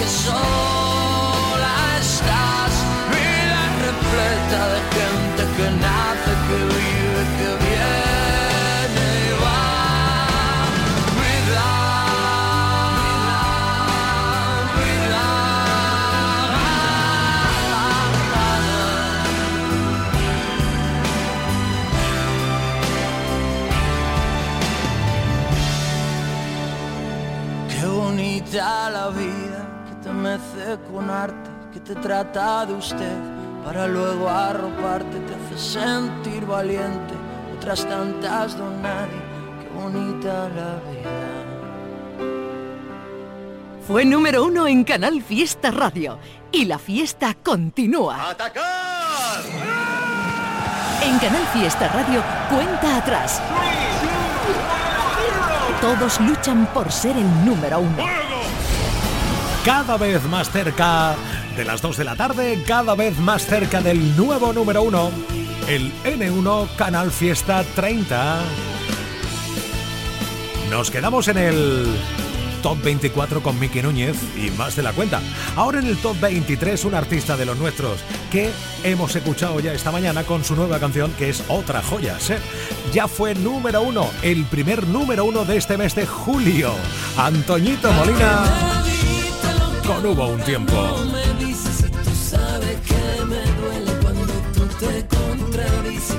que 0.04 0.10
sola 0.10 1.76
estás, 1.98 2.74
vida 3.12 3.62
repleta 3.86 4.60
de 4.72 4.80
gente 4.94 5.42
que 5.56 5.66
nace, 5.82 6.32
que 6.46 6.56
vive, 6.74 6.93
con 30.78 31.10
arte, 31.10 31.50
que 31.72 31.80
te 31.80 31.94
trata 31.94 32.66
de 32.66 32.74
usted 32.74 33.16
para 33.64 33.86
luego 33.86 34.28
arroparte, 34.28 35.18
te 35.20 35.34
hace 35.34 35.78
sentir 35.78 36.44
valiente. 36.44 37.14
Otras 37.56 37.86
tantas 37.86 38.58
don 38.58 38.82
nadie, 38.82 39.20
qué 39.60 39.68
bonita 39.80 40.48
la 40.48 40.80
vida. 40.90 41.24
Fue 43.86 44.04
número 44.04 44.44
uno 44.44 44.66
en 44.66 44.84
Canal 44.84 45.22
Fiesta 45.22 45.70
Radio 45.70 46.18
y 46.50 46.64
la 46.64 46.78
fiesta 46.78 47.34
continúa. 47.42 48.34
En 51.02 51.18
Canal 51.18 51.46
Fiesta 51.52 51.88
Radio, 51.88 52.22
cuenta 52.48 52.96
atrás. 52.96 53.42
Todos 55.80 56.18
luchan 56.20 56.66
por 56.72 56.90
ser 56.90 57.16
el 57.16 57.44
número 57.44 57.80
uno. 57.80 58.23
Cada 59.64 59.96
vez 59.96 60.22
más 60.24 60.50
cerca 60.50 61.14
de 61.56 61.64
las 61.64 61.80
2 61.80 61.96
de 61.96 62.04
la 62.04 62.16
tarde, 62.16 62.62
cada 62.66 62.94
vez 62.94 63.18
más 63.18 63.46
cerca 63.46 63.80
del 63.80 64.14
nuevo 64.14 64.52
número 64.52 64.82
uno, 64.82 65.10
el 65.66 65.90
N1 66.04 66.76
Canal 66.76 67.10
Fiesta 67.10 67.64
30. 67.74 68.42
Nos 70.68 70.90
quedamos 70.90 71.28
en 71.28 71.38
el 71.38 71.86
Top 72.62 72.78
24 72.82 73.42
con 73.42 73.58
Miki 73.58 73.80
Núñez 73.80 74.16
y 74.36 74.50
más 74.50 74.76
de 74.76 74.82
la 74.82 74.92
cuenta. 74.92 75.22
Ahora 75.56 75.78
en 75.78 75.86
el 75.86 75.96
Top 75.96 76.20
23 76.20 76.84
un 76.84 76.94
artista 76.94 77.34
de 77.38 77.46
los 77.46 77.56
nuestros 77.56 78.00
que 78.30 78.50
hemos 78.82 79.16
escuchado 79.16 79.60
ya 79.60 79.72
esta 79.72 79.90
mañana 79.90 80.24
con 80.24 80.44
su 80.44 80.56
nueva 80.56 80.78
canción 80.78 81.10
que 81.12 81.30
es 81.30 81.42
otra 81.48 81.82
joya. 81.82 82.18
Ya 82.92 83.08
fue 83.08 83.34
número 83.34 83.80
uno, 83.80 84.10
el 84.20 84.44
primer 84.44 84.86
número 84.86 85.24
uno 85.24 85.46
de 85.46 85.56
este 85.56 85.78
mes 85.78 85.94
de 85.94 86.04
julio. 86.04 86.74
Antoñito 87.16 87.90
Molina 87.92 88.74
con 89.86 90.06
Hubo 90.06 90.28
un 90.28 90.40
tiempo. 90.42 90.72
me 91.12 91.44
dices 91.44 91.90
tú 91.90 92.10
sabes 92.10 92.78
que 92.86 93.24
me 93.26 93.42
duele 93.60 93.92
cuando 94.02 94.32
tú 94.54 94.66
te 94.78 95.06
contradices. 95.06 96.16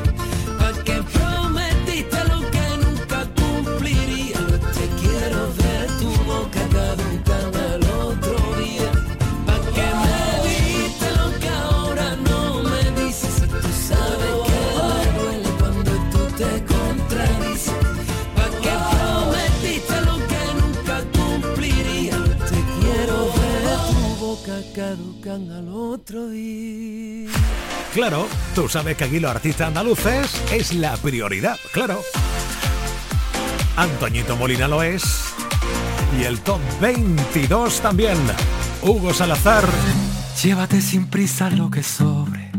Caducan 25.26 25.52
al 25.52 25.70
otro 25.70 26.30
día. 26.30 27.30
Claro, 27.94 28.28
tú 28.54 28.70
sabes 28.70 28.96
que 28.96 29.06
aquí 29.06 29.20
los 29.20 29.32
artistas 29.32 29.68
andaluces 29.68 30.42
es 30.52 30.74
la 30.74 30.96
prioridad, 30.98 31.58
claro. 31.74 32.00
Antoñito 33.76 34.36
Molina 34.36 34.68
lo 34.68 34.84
es. 34.84 35.34
Y 36.20 36.24
el 36.24 36.40
top 36.42 36.60
22 36.80 37.82
también. 37.82 38.18
Hugo 38.82 39.14
Salazar. 39.14 39.68
Llévate 40.44 40.82
sin 40.82 41.08
prisa 41.08 41.50
lo 41.50 41.70
que 41.72 41.84
sobre. 41.84 42.52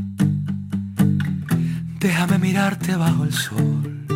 Déjame 2.00 2.38
mirarte 2.38 2.96
bajo 2.96 3.24
el 3.24 3.32
sol. 3.32 4.06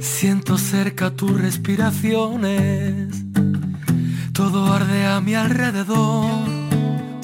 Siento 0.00 0.58
cerca 0.58 1.10
tus 1.10 1.40
respiraciones. 1.40 3.24
Todo 4.32 4.72
arde 4.72 5.06
a 5.06 5.20
mi 5.20 5.34
alrededor 5.34 6.57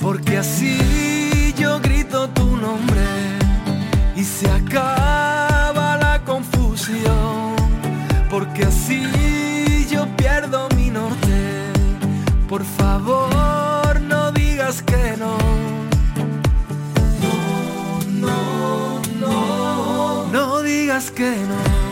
porque 0.04 0.36
así 0.36 1.54
yo 1.58 1.80
grito 1.80 2.28
tu 2.28 2.58
nombre 2.58 3.06
y 4.14 4.22
se 4.22 4.50
acaba 4.50 5.96
la 5.96 6.22
confusión, 6.26 7.56
porque 8.28 8.64
así 8.64 9.00
yo 9.90 10.06
pierdo 10.18 10.68
mi 10.76 10.90
norte. 10.90 11.72
Por 12.50 12.64
favor, 12.64 13.98
no 14.02 14.30
digas 14.32 14.82
que 14.82 15.16
no. 15.18 15.38
No, 18.20 18.30
no, 18.30 19.00
no. 19.20 20.26
No 20.30 20.62
digas 20.62 21.10
que 21.10 21.30
no. 21.30 21.83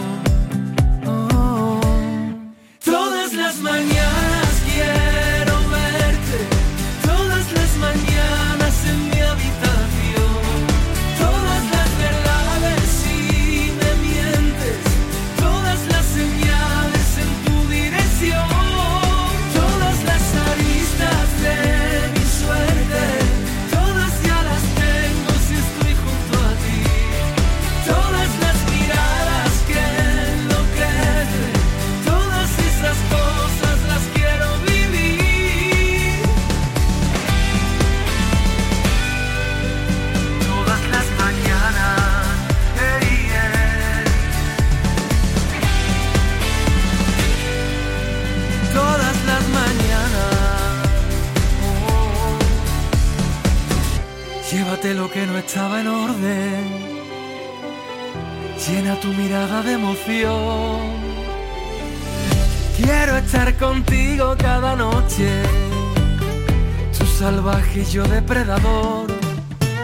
Yo 67.93 68.05
depredador, 68.05 69.12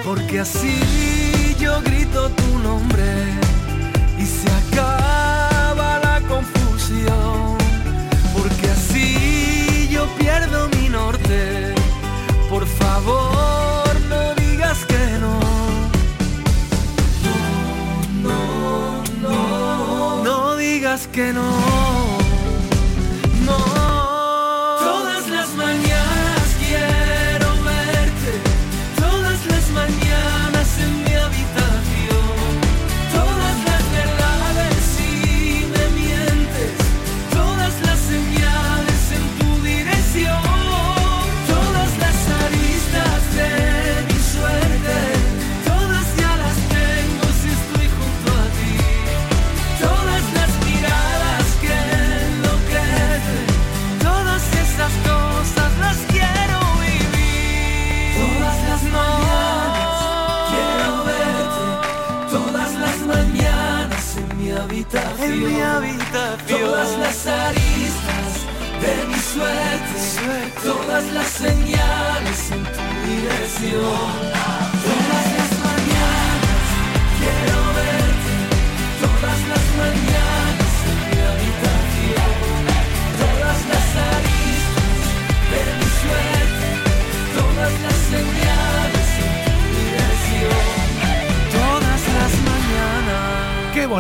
porque 0.03 0.41
así 0.41 1.55
yo 1.61 1.79
grito 1.83 2.28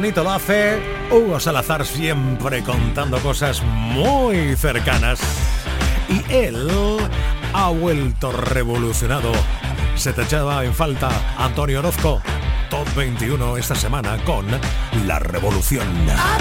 bonito 0.09 0.25
lo 0.25 0.31
hace 0.31 0.79
Hugo 1.11 1.39
Salazar 1.39 1.85
siempre 1.85 2.63
contando 2.63 3.19
cosas 3.19 3.63
muy 3.63 4.57
cercanas. 4.57 5.21
Y 6.09 6.33
él 6.33 6.67
ha 7.53 7.69
vuelto 7.69 8.33
revolucionado. 8.33 9.31
Se 9.97 10.15
te 10.15 10.23
echaba 10.23 10.65
en 10.65 10.73
falta 10.73 11.11
Antonio 11.37 11.81
Orozco, 11.81 12.23
21 12.99 13.57
esta 13.59 13.77
semana 13.77 14.19
con 14.25 14.45
La 15.07 15.21
Revolución. 15.21 15.87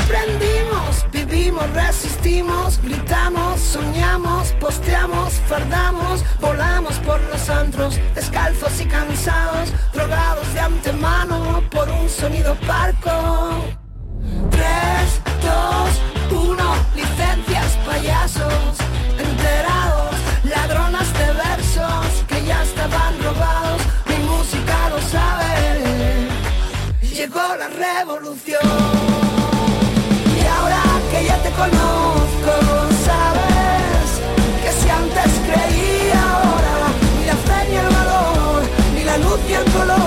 Aprendimos, 0.02 1.06
vivimos, 1.12 1.70
resistimos, 1.70 2.80
gritamos, 2.82 3.60
soñamos, 3.62 4.54
posteamos, 4.54 5.34
fardamos, 5.48 6.26
volamos 6.42 6.96
por 7.02 7.22
los 7.26 7.48
antros, 7.52 8.00
descalzos 8.16 8.82
y 8.82 8.86
cansados, 8.86 9.72
drogados 9.94 10.52
de 10.56 10.60
antemano 10.62 11.62
por 11.70 11.88
un 11.90 12.10
sonido 12.10 12.56
parco. 12.66 13.64
3, 14.50 14.66
2, 16.32 16.42
1, 16.42 16.76
licencias, 16.96 17.78
payasos, 17.86 18.78
enterados 19.20 19.97
la 27.58 27.68
revolución. 27.70 28.62
Y 30.40 30.46
ahora 30.46 30.82
que 31.12 31.26
ya 31.26 31.38
te 31.42 31.50
conozco, 31.52 32.54
sabes 33.06 34.08
que 34.64 34.72
si 34.80 34.90
antes 34.90 35.32
creía 35.48 36.22
ahora, 36.34 36.76
ni 37.20 37.26
la 37.26 37.36
fe 37.36 37.70
ni 37.70 37.76
el 37.76 37.88
valor, 37.88 38.62
ni 38.94 39.04
la 39.04 39.18
luz 39.18 39.40
ni 39.48 39.54
el 39.54 39.66
color. 39.72 40.07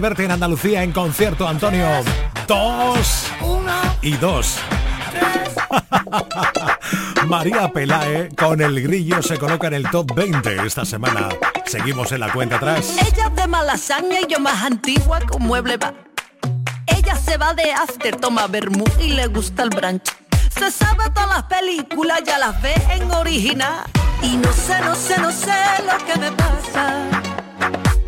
Verte 0.00 0.24
en 0.24 0.30
Andalucía 0.30 0.82
en 0.82 0.92
concierto, 0.92 1.48
Antonio. 1.48 1.86
Dos 2.46 3.26
y 4.02 4.12
dos. 4.16 4.58
María 7.26 7.68
Pelae 7.72 8.28
con 8.36 8.60
el 8.60 8.80
grillo 8.82 9.22
se 9.22 9.38
coloca 9.38 9.66
en 9.66 9.74
el 9.74 9.90
top 9.90 10.14
20 10.14 10.66
esta 10.66 10.84
semana. 10.84 11.28
Seguimos 11.66 12.12
en 12.12 12.20
la 12.20 12.32
cuenta 12.32 12.56
atrás. 12.56 12.96
Ella 13.06 13.28
de 13.30 13.46
malasaña 13.46 14.20
y 14.20 14.32
yo 14.32 14.40
más 14.40 14.62
antigua 14.62 15.20
un 15.34 15.42
mueble 15.42 15.76
va. 15.76 15.92
Ella 16.86 17.16
se 17.16 17.36
va 17.36 17.54
de 17.54 17.72
after, 17.72 18.16
toma 18.16 18.46
vermú 18.46 18.84
y 19.00 19.08
le 19.08 19.26
gusta 19.26 19.64
el 19.64 19.70
brunch. 19.70 20.10
Se 20.50 20.70
sabe 20.70 21.10
todas 21.14 21.28
las 21.28 21.42
películas, 21.44 22.22
ya 22.24 22.38
las 22.38 22.60
ve 22.62 22.74
en 22.90 23.10
original. 23.10 23.84
Y 24.22 24.36
no 24.36 24.52
sé, 24.52 24.80
no 24.80 24.94
sé, 24.94 25.18
no 25.18 25.30
sé 25.30 25.52
lo 25.86 26.04
que 26.06 26.18
me 26.18 26.32
pasa. 26.32 27.04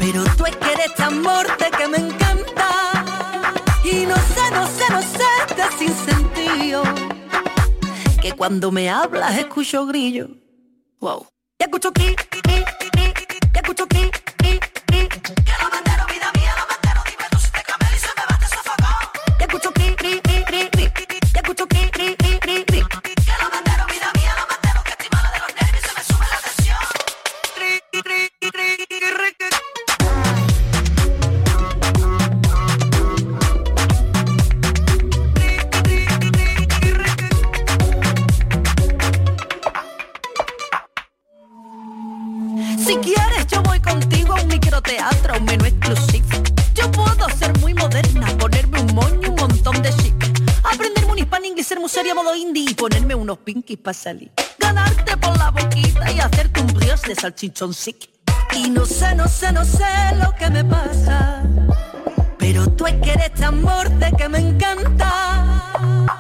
Pero 0.01 0.25
tú 0.39 0.47
es 0.47 0.57
que 0.57 0.73
eres 0.73 0.95
tan 0.95 1.21
morte 1.21 1.71
que 1.77 1.87
me 1.87 1.99
encanta. 1.99 3.05
Y 3.85 4.07
no 4.07 4.17
sé, 4.17 4.51
no 4.51 4.67
sé, 4.67 4.85
no 4.91 5.03
sé 5.03 5.55
de 5.55 5.79
sin 5.79 5.95
sentido. 5.95 6.83
Que 8.23 8.33
cuando 8.33 8.73
me 8.73 8.89
hablas 8.89 9.39
escucho 9.39 9.85
grillo. 9.85 10.29
Wow. 11.01 11.27
Ya 11.59 11.67
escucho 11.67 11.93
ki, 11.93 12.17
ya 13.53 13.61
escucho 13.61 13.87
ki, 13.87 14.11
microteatro, 45.11 45.39
un 45.39 45.45
menú 45.45 45.65
exclusivo. 45.65 46.29
Yo 46.75 46.91
puedo 46.91 47.29
ser 47.37 47.59
muy 47.59 47.75
moderna, 47.75 48.27
ponerme 48.39 48.81
un 48.81 48.95
moño, 48.95 49.31
un 49.31 49.37
montón 49.37 49.83
de 49.83 49.91
chic. 49.97 50.15
Aprenderme 50.65 51.13
un 51.13 51.19
hispano 51.19 51.47
inglés, 51.47 51.67
ser 51.67 51.81
muy 51.81 51.89
seria 51.89 52.15
modo 52.15 52.35
indie 52.35 52.71
y 52.71 52.75
ponerme 52.75 53.15
unos 53.15 53.39
pinkies 53.39 53.79
para 53.79 53.95
salir. 53.95 54.31
Ganarte 54.59 55.17
por 55.17 55.37
la 55.39 55.51
boquita 55.51 56.11
y 56.13 56.21
hacerte 56.21 56.61
un 56.61 56.67
brioche 56.69 57.09
de 57.09 57.15
salchichón 57.15 57.75
sick. 57.75 58.11
Y 58.57 58.71
no 58.71 58.85
sé, 58.85 59.15
no 59.15 59.29
sé, 59.29 59.53
no 59.53 59.65
sé 59.65 59.85
lo 60.23 60.35
que 60.37 60.51
me 60.51 60.65
pasa. 60.65 61.43
Pero 62.39 62.69
tú 62.71 62.87
es 62.87 62.95
que 62.95 63.13
eres 63.13 63.35
tan 63.35 63.63
borde 63.63 64.13
que 64.17 64.29
me 64.29 64.39
encanta. 64.39 65.73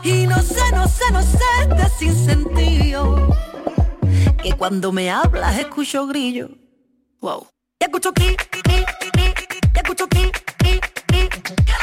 Y 0.03 0.26
no 0.26 0.41
sé, 0.43 0.61
no 0.72 0.88
sé, 0.88 1.05
no 1.12 1.22
sé 1.22 1.74
de 1.76 1.88
sin 1.99 2.26
sentido. 2.26 3.36
Que 4.43 4.53
cuando 4.53 4.93
me 4.93 5.11
hablas 5.11 5.59
escucho 5.59 6.07
grillo. 6.07 6.51
Wow. 7.20 7.47
Ya 7.80 7.86
escucho 7.86 8.12
ya 8.14 8.59
Put 9.91 9.99
your 9.99 10.09
feet, 10.14 10.36
feet, 10.62 10.84
feet. 11.11 11.80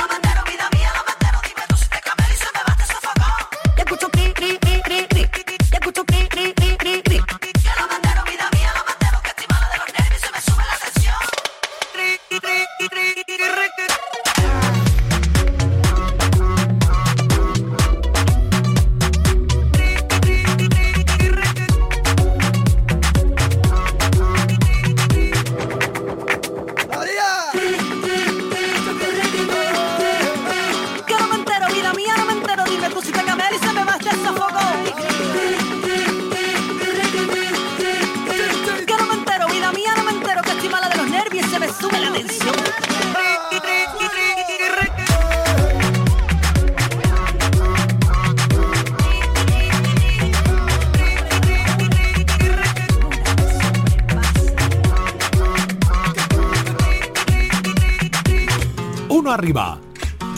Arriba. 59.38 59.80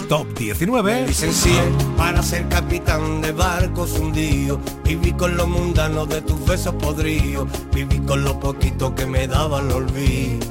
Top 0.09 0.27
19. 0.37 1.07
Licencié 1.07 1.61
para 1.95 2.21
ser 2.21 2.47
capitán 2.49 3.21
de 3.21 3.31
barcos 3.31 3.97
hundidos. 3.97 4.59
Viví 4.83 5.13
con 5.13 5.37
lo 5.37 5.47
mundano 5.47 6.05
de 6.05 6.21
tus 6.21 6.43
besos 6.45 6.75
podridos. 6.75 7.47
Viví 7.73 7.99
con 7.99 8.23
lo 8.23 8.39
poquito 8.39 8.93
que 8.93 9.05
me 9.05 9.27
daban 9.27 9.67
los 9.67 9.77
olvido. 9.77 10.45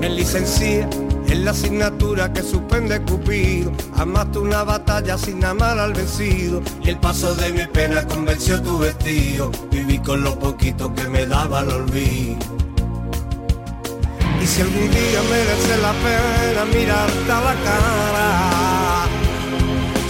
Me 0.00 0.08
licencié 0.10 0.86
en 1.28 1.44
la 1.44 1.52
asignatura 1.52 2.32
que 2.32 2.42
suspende 2.42 3.00
Cupido. 3.02 3.72
Amaste 3.96 4.38
una 4.38 4.62
batalla 4.64 5.16
sin 5.16 5.44
amar 5.44 5.78
al 5.78 5.94
vencido. 5.94 6.62
Y 6.82 6.90
el 6.90 6.98
paso 6.98 7.34
de 7.34 7.52
mi 7.52 7.66
pena 7.66 8.06
convenció 8.06 8.60
tu 8.62 8.78
vestido. 8.78 9.50
Viví 9.70 9.98
con 9.98 10.22
lo 10.22 10.38
poquito 10.38 10.94
que 10.94 11.08
me 11.08 11.26
daba 11.26 11.60
el 11.60 11.70
olvido. 11.70 12.51
Si 14.52 14.60
algún 14.60 14.90
día 14.90 15.22
merece 15.30 15.78
la 15.78 15.92
pena 15.94 16.66
mirarte 16.66 17.32
a 17.32 17.40
la 17.40 17.54
cara, 17.64 19.06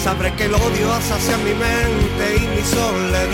sabré 0.02 0.34
que 0.34 0.46
el 0.46 0.54
odio 0.54 0.92
hacia 0.92 1.36
mi 1.36 1.54
mente 1.54 2.38
y 2.38 2.40
mi 2.48 2.62
soledad. 2.64 3.30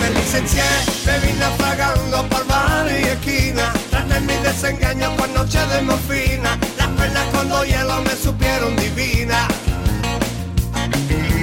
Me 0.00 0.10
licencié, 0.10 0.62
me 1.04 1.18
vine 1.26 1.44
apagando 1.44 2.24
por 2.28 2.46
bar 2.46 2.86
y 2.88 3.02
esquina, 3.02 3.72
tras 3.90 4.08
de 4.08 4.20
mi 4.20 4.34
desengaño 4.44 5.16
con 5.16 5.34
noche 5.34 5.58
de 5.66 5.82
morfina, 5.82 6.56
las 6.78 6.86
penas 6.86 7.26
cuando 7.32 7.64
hielo 7.64 8.00
me 8.02 8.14
supieron 8.14 8.76
divina. 8.76 9.48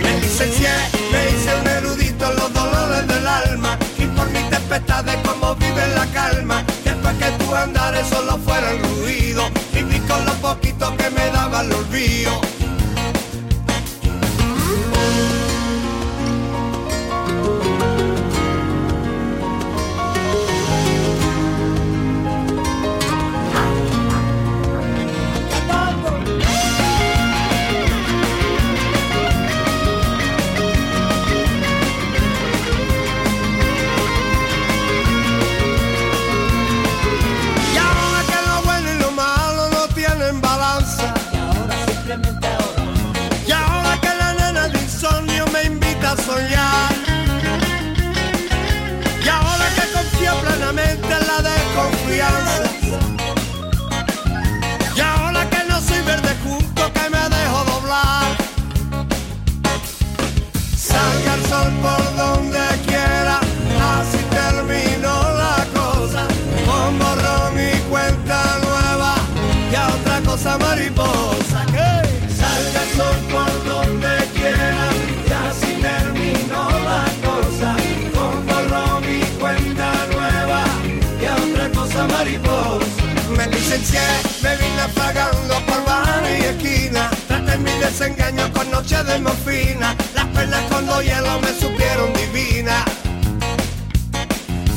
Me 0.01 0.21
licencié, 0.21 0.71
me 1.11 1.31
hice 1.31 1.53
un 1.53 1.67
erudito 1.67 2.31
en 2.31 2.35
los 2.37 2.53
dolores 2.53 3.05
del 3.09 3.27
alma 3.27 3.77
y 3.97 4.05
por 4.05 4.29
mi 4.29 4.41
tempestad 4.49 5.03
de 5.03 5.21
cómo 5.23 5.53
vive 5.55 5.85
la 5.95 6.05
calma. 6.13 6.63
Que 7.29 7.43
tu 7.45 7.53
andares 7.53 8.07
solo 8.07 8.39
fuera 8.39 8.71
el 8.71 8.79
ruido, 8.81 9.43
viví 9.71 9.99
con 10.07 10.25
lo 10.25 10.33
poquito 10.41 10.97
que 10.97 11.11
me 11.11 11.29
daba 11.29 11.61
el 11.61 11.71
olvido. 11.73 12.38
Licencié, 83.69 84.01
me 84.41 84.55
vine 84.57 84.87
pagando 84.95 85.53
por 85.67 85.85
bar 85.85 86.23
y 86.27 86.43
esquina. 86.43 87.11
Traté 87.27 87.57
mi 87.59 87.71
desengaño 87.71 88.51
con 88.51 88.69
noche 88.71 89.03
de 89.03 89.19
morfina. 89.19 89.95
Las 90.15 90.25
perlas 90.27 90.63
con 90.71 90.87
dos 90.87 91.03
hielos 91.03 91.39
me 91.41 91.53
supieron 91.53 92.11
divina. 92.13 92.83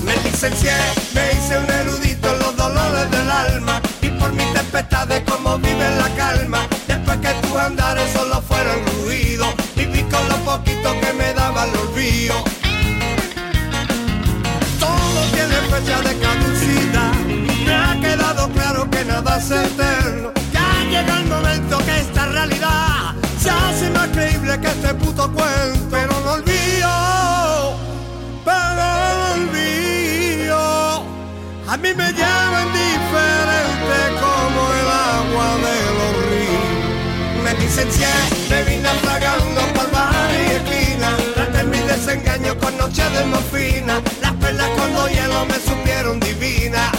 Me 0.04 0.14
licencié, 0.24 0.74
me 1.14 1.32
hice 1.32 1.58
un 1.58 1.70
erudito 1.70 2.34
en 2.34 2.38
los 2.40 2.54
dolores 2.54 3.10
del 3.10 3.30
alma. 3.30 3.80
Y 4.02 4.08
por 4.10 4.30
mis 4.34 4.52
tempestades 4.52 5.20
como 5.20 5.21
me 45.46 45.58
supieron 45.60 46.20
divina. 46.20 46.90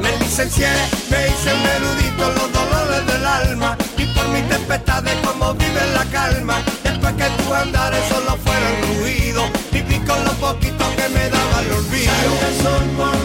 Me 0.00 0.16
licencié, 0.18 0.68
me 1.10 1.28
hice 1.28 1.54
un 1.54 1.66
erudito 1.76 2.28
los 2.30 2.52
dolores 2.52 3.06
del 3.06 3.26
alma. 3.26 3.76
Y 3.96 4.06
por 4.14 4.28
mis 4.28 4.48
tempestades 4.48 5.14
como 5.24 5.54
vive 5.54 5.86
la 5.94 6.04
calma. 6.06 6.56
Después 6.82 7.14
que 7.14 7.28
tus 7.42 7.52
andares 7.52 8.00
solo 8.08 8.36
fueron 8.44 9.00
ruido. 9.00 9.44
Viví 9.72 9.98
con 10.00 10.24
lo 10.24 10.32
poquito 10.32 10.84
que 10.96 11.08
me 11.08 11.28
daba 11.30 11.60
el 11.60 11.72
olvido. 11.72 12.12
El 12.48 12.62
sol 12.62 12.84
por 12.96 13.24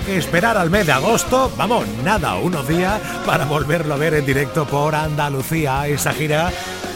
Que 0.00 0.18
esperar 0.18 0.56
al 0.58 0.70
mes 0.70 0.86
de 0.86 0.92
agosto, 0.92 1.52
vamos, 1.56 1.86
nada, 2.02 2.34
unos 2.34 2.66
días 2.66 3.00
para 3.24 3.44
volverlo 3.44 3.94
a 3.94 3.96
ver 3.96 4.14
en 4.14 4.26
directo 4.26 4.66
por 4.66 4.92
Andalucía, 4.92 5.86
esa 5.86 6.12
gira 6.12 6.50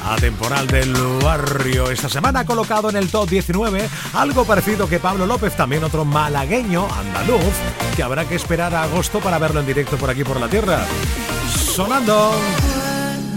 atemporal 0.04 0.66
del 0.66 0.92
barrio. 1.22 1.92
Esta 1.92 2.08
semana 2.08 2.44
colocado 2.44 2.90
en 2.90 2.96
el 2.96 3.08
top 3.08 3.30
19 3.30 3.88
algo 4.14 4.44
parecido 4.44 4.88
que 4.88 4.98
Pablo 4.98 5.26
López, 5.26 5.56
también 5.56 5.84
otro 5.84 6.04
malagueño, 6.04 6.88
andaluz, 6.92 7.54
que 7.94 8.02
habrá 8.02 8.24
que 8.24 8.34
esperar 8.34 8.74
a 8.74 8.82
agosto 8.82 9.20
para 9.20 9.38
verlo 9.38 9.60
en 9.60 9.66
directo 9.66 9.96
por 9.96 10.10
aquí 10.10 10.24
por 10.24 10.40
la 10.40 10.48
tierra. 10.48 10.84
Sonando. 11.54 12.32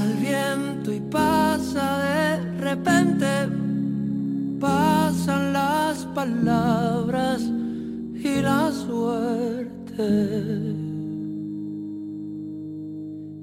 el 0.04 0.14
viento 0.16 0.92
y 0.92 1.02
pasa 1.02 2.00
de 2.00 2.60
repente, 2.60 3.48
pasan 4.60 5.54
las 5.54 6.00
palabras 6.16 7.42
la 8.42 8.72
suerte. 8.72 10.08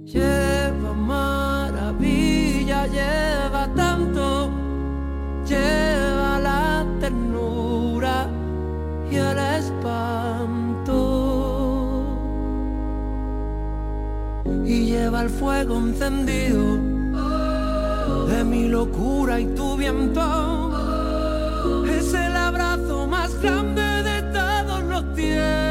Lleva 0.05 0.93
maravilla, 0.95 2.87
lleva 2.87 3.69
tanto, 3.75 4.51
lleva 5.47 6.41
la 6.41 6.87
ternura 7.01 8.29
y 9.11 9.17
el 9.17 9.39
espanto. 9.39 10.09
y 14.65 14.85
lleva 14.85 15.23
el 15.23 15.31
fuego 15.31 15.79
encendido 15.79 16.77
de 18.29 18.45
mi 18.45 18.69
locura 18.69 19.41
y 19.41 19.47
tu 19.55 19.77
viento. 19.77 20.21
Es 21.91 22.13
el 22.13 22.37
abrazo 22.37 23.07
más 23.07 23.41
grande 23.41 23.88
de 25.19 25.68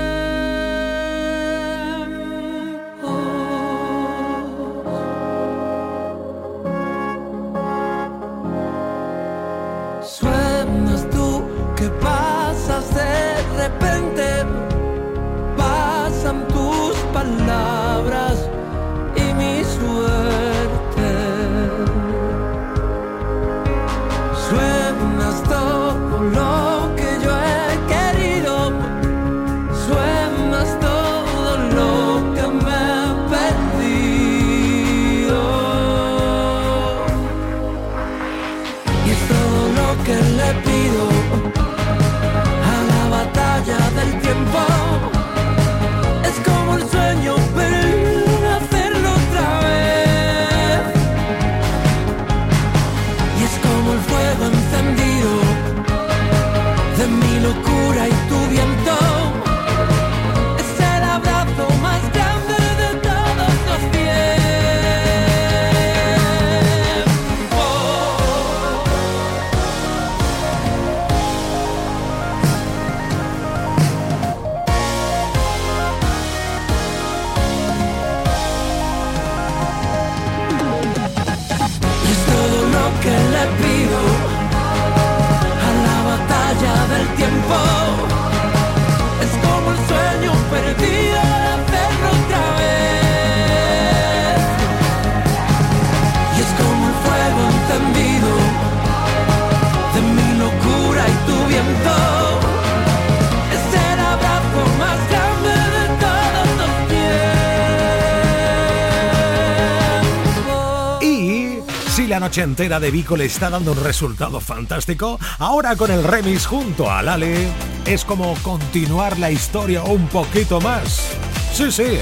noche 112.27 112.41
entera 112.41 112.77
de 112.81 112.91
Vico 112.91 113.15
está 113.15 113.49
dando 113.49 113.71
un 113.71 113.81
resultado 113.81 114.41
fantástico, 114.41 115.17
ahora 115.39 115.77
con 115.77 115.89
el 115.89 116.03
remix 116.03 116.45
junto 116.45 116.91
a 116.91 117.01
Lale 117.01 117.47
es 117.85 118.03
como 118.03 118.33
continuar 118.43 119.17
la 119.17 119.31
historia 119.31 119.81
un 119.83 120.09
poquito 120.09 120.59
más. 120.59 121.07
Sí, 121.53 121.71
sí. 121.71 121.99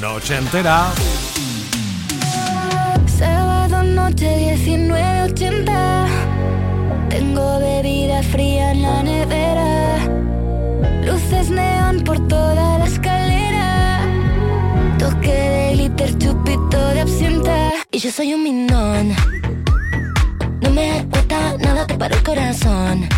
Noche 0.00 0.38
entera. 0.38 0.88
Sábado 3.16 3.84
noche 3.84 4.56
19.80 4.56 6.06
Tengo 7.08 7.60
bebida 7.60 8.24
fría 8.24 8.72
en 8.72 8.82
la 8.82 9.02
nevera 9.04 9.98
Luces 11.04 11.48
neón 11.48 12.00
por 12.00 12.26
toda 12.26 12.78
la 12.78 12.86
escalera. 12.86 14.00
Toque 14.98 15.30
de 15.30 15.72
glitter, 15.74 16.18
chupito 16.18 16.88
de 16.88 17.00
absenta. 17.02 17.37
Y 17.98 18.00
yo 18.00 18.12
soy 18.12 18.32
un 18.32 18.44
minón. 18.44 19.12
No 20.60 20.70
me 20.70 21.04
cuesta 21.10 21.56
nada 21.58 21.84
te 21.84 21.94
para 21.98 22.14
el 22.14 22.22
corazón. 22.22 23.08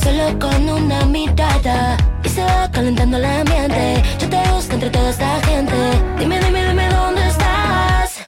Solo 0.00 0.38
con 0.38 0.68
una 0.68 1.04
mirada 1.06 1.96
y 2.22 2.28
se 2.28 2.44
va 2.44 2.70
calentando 2.70 3.16
el 3.16 3.24
ambiente. 3.24 4.00
Yo 4.20 4.28
te 4.28 4.48
busco 4.48 4.74
entre 4.74 4.90
toda 4.90 5.10
esta 5.10 5.40
gente. 5.40 5.74
Dime, 6.20 6.38
dime, 6.38 6.68
dime 6.68 6.88
dónde 6.90 7.26
estás. 7.26 7.61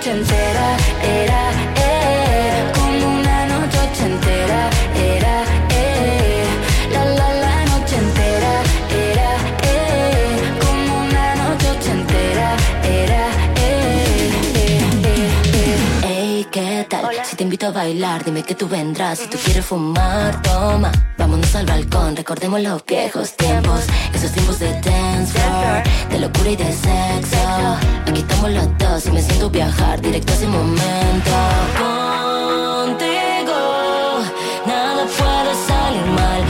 Noche 0.00 0.10
entera. 0.12 0.59
Bailar, 17.80 18.22
dime 18.24 18.42
que 18.42 18.54
tú 18.54 18.68
vendrás. 18.68 19.20
Si 19.20 19.26
tú 19.28 19.38
quieres 19.42 19.64
fumar, 19.64 20.42
toma. 20.42 20.92
Vámonos 21.16 21.54
al 21.54 21.64
balcón, 21.64 22.14
recordemos 22.14 22.60
los 22.60 22.84
viejos 22.84 23.34
tiempos. 23.36 23.80
Esos 24.12 24.32
tiempos 24.32 24.58
de 24.58 24.70
dance 24.82 25.32
floor, 25.32 25.82
de 26.10 26.18
locura 26.18 26.50
y 26.50 26.56
de 26.56 26.72
sexo. 26.84 27.42
Aquí 28.06 28.20
estamos 28.20 28.50
los 28.50 28.68
dos 28.78 29.06
y 29.06 29.10
me 29.12 29.22
siento 29.22 29.48
viajar 29.48 29.98
directo 30.02 30.30
a 30.32 30.36
ese 30.36 30.46
momento. 30.46 31.32
Contigo, 31.80 33.60
nada 34.66 35.02
puede 35.18 35.52
salir 35.68 36.06
mal. 36.18 36.49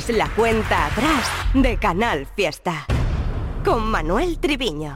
Es 0.00 0.08
la 0.08 0.28
cuenta 0.30 0.86
atrás 0.86 1.28
de 1.52 1.76
Canal 1.76 2.26
Fiesta. 2.34 2.86
Con 3.62 3.90
Manuel 3.90 4.38
Triviño. 4.38 4.94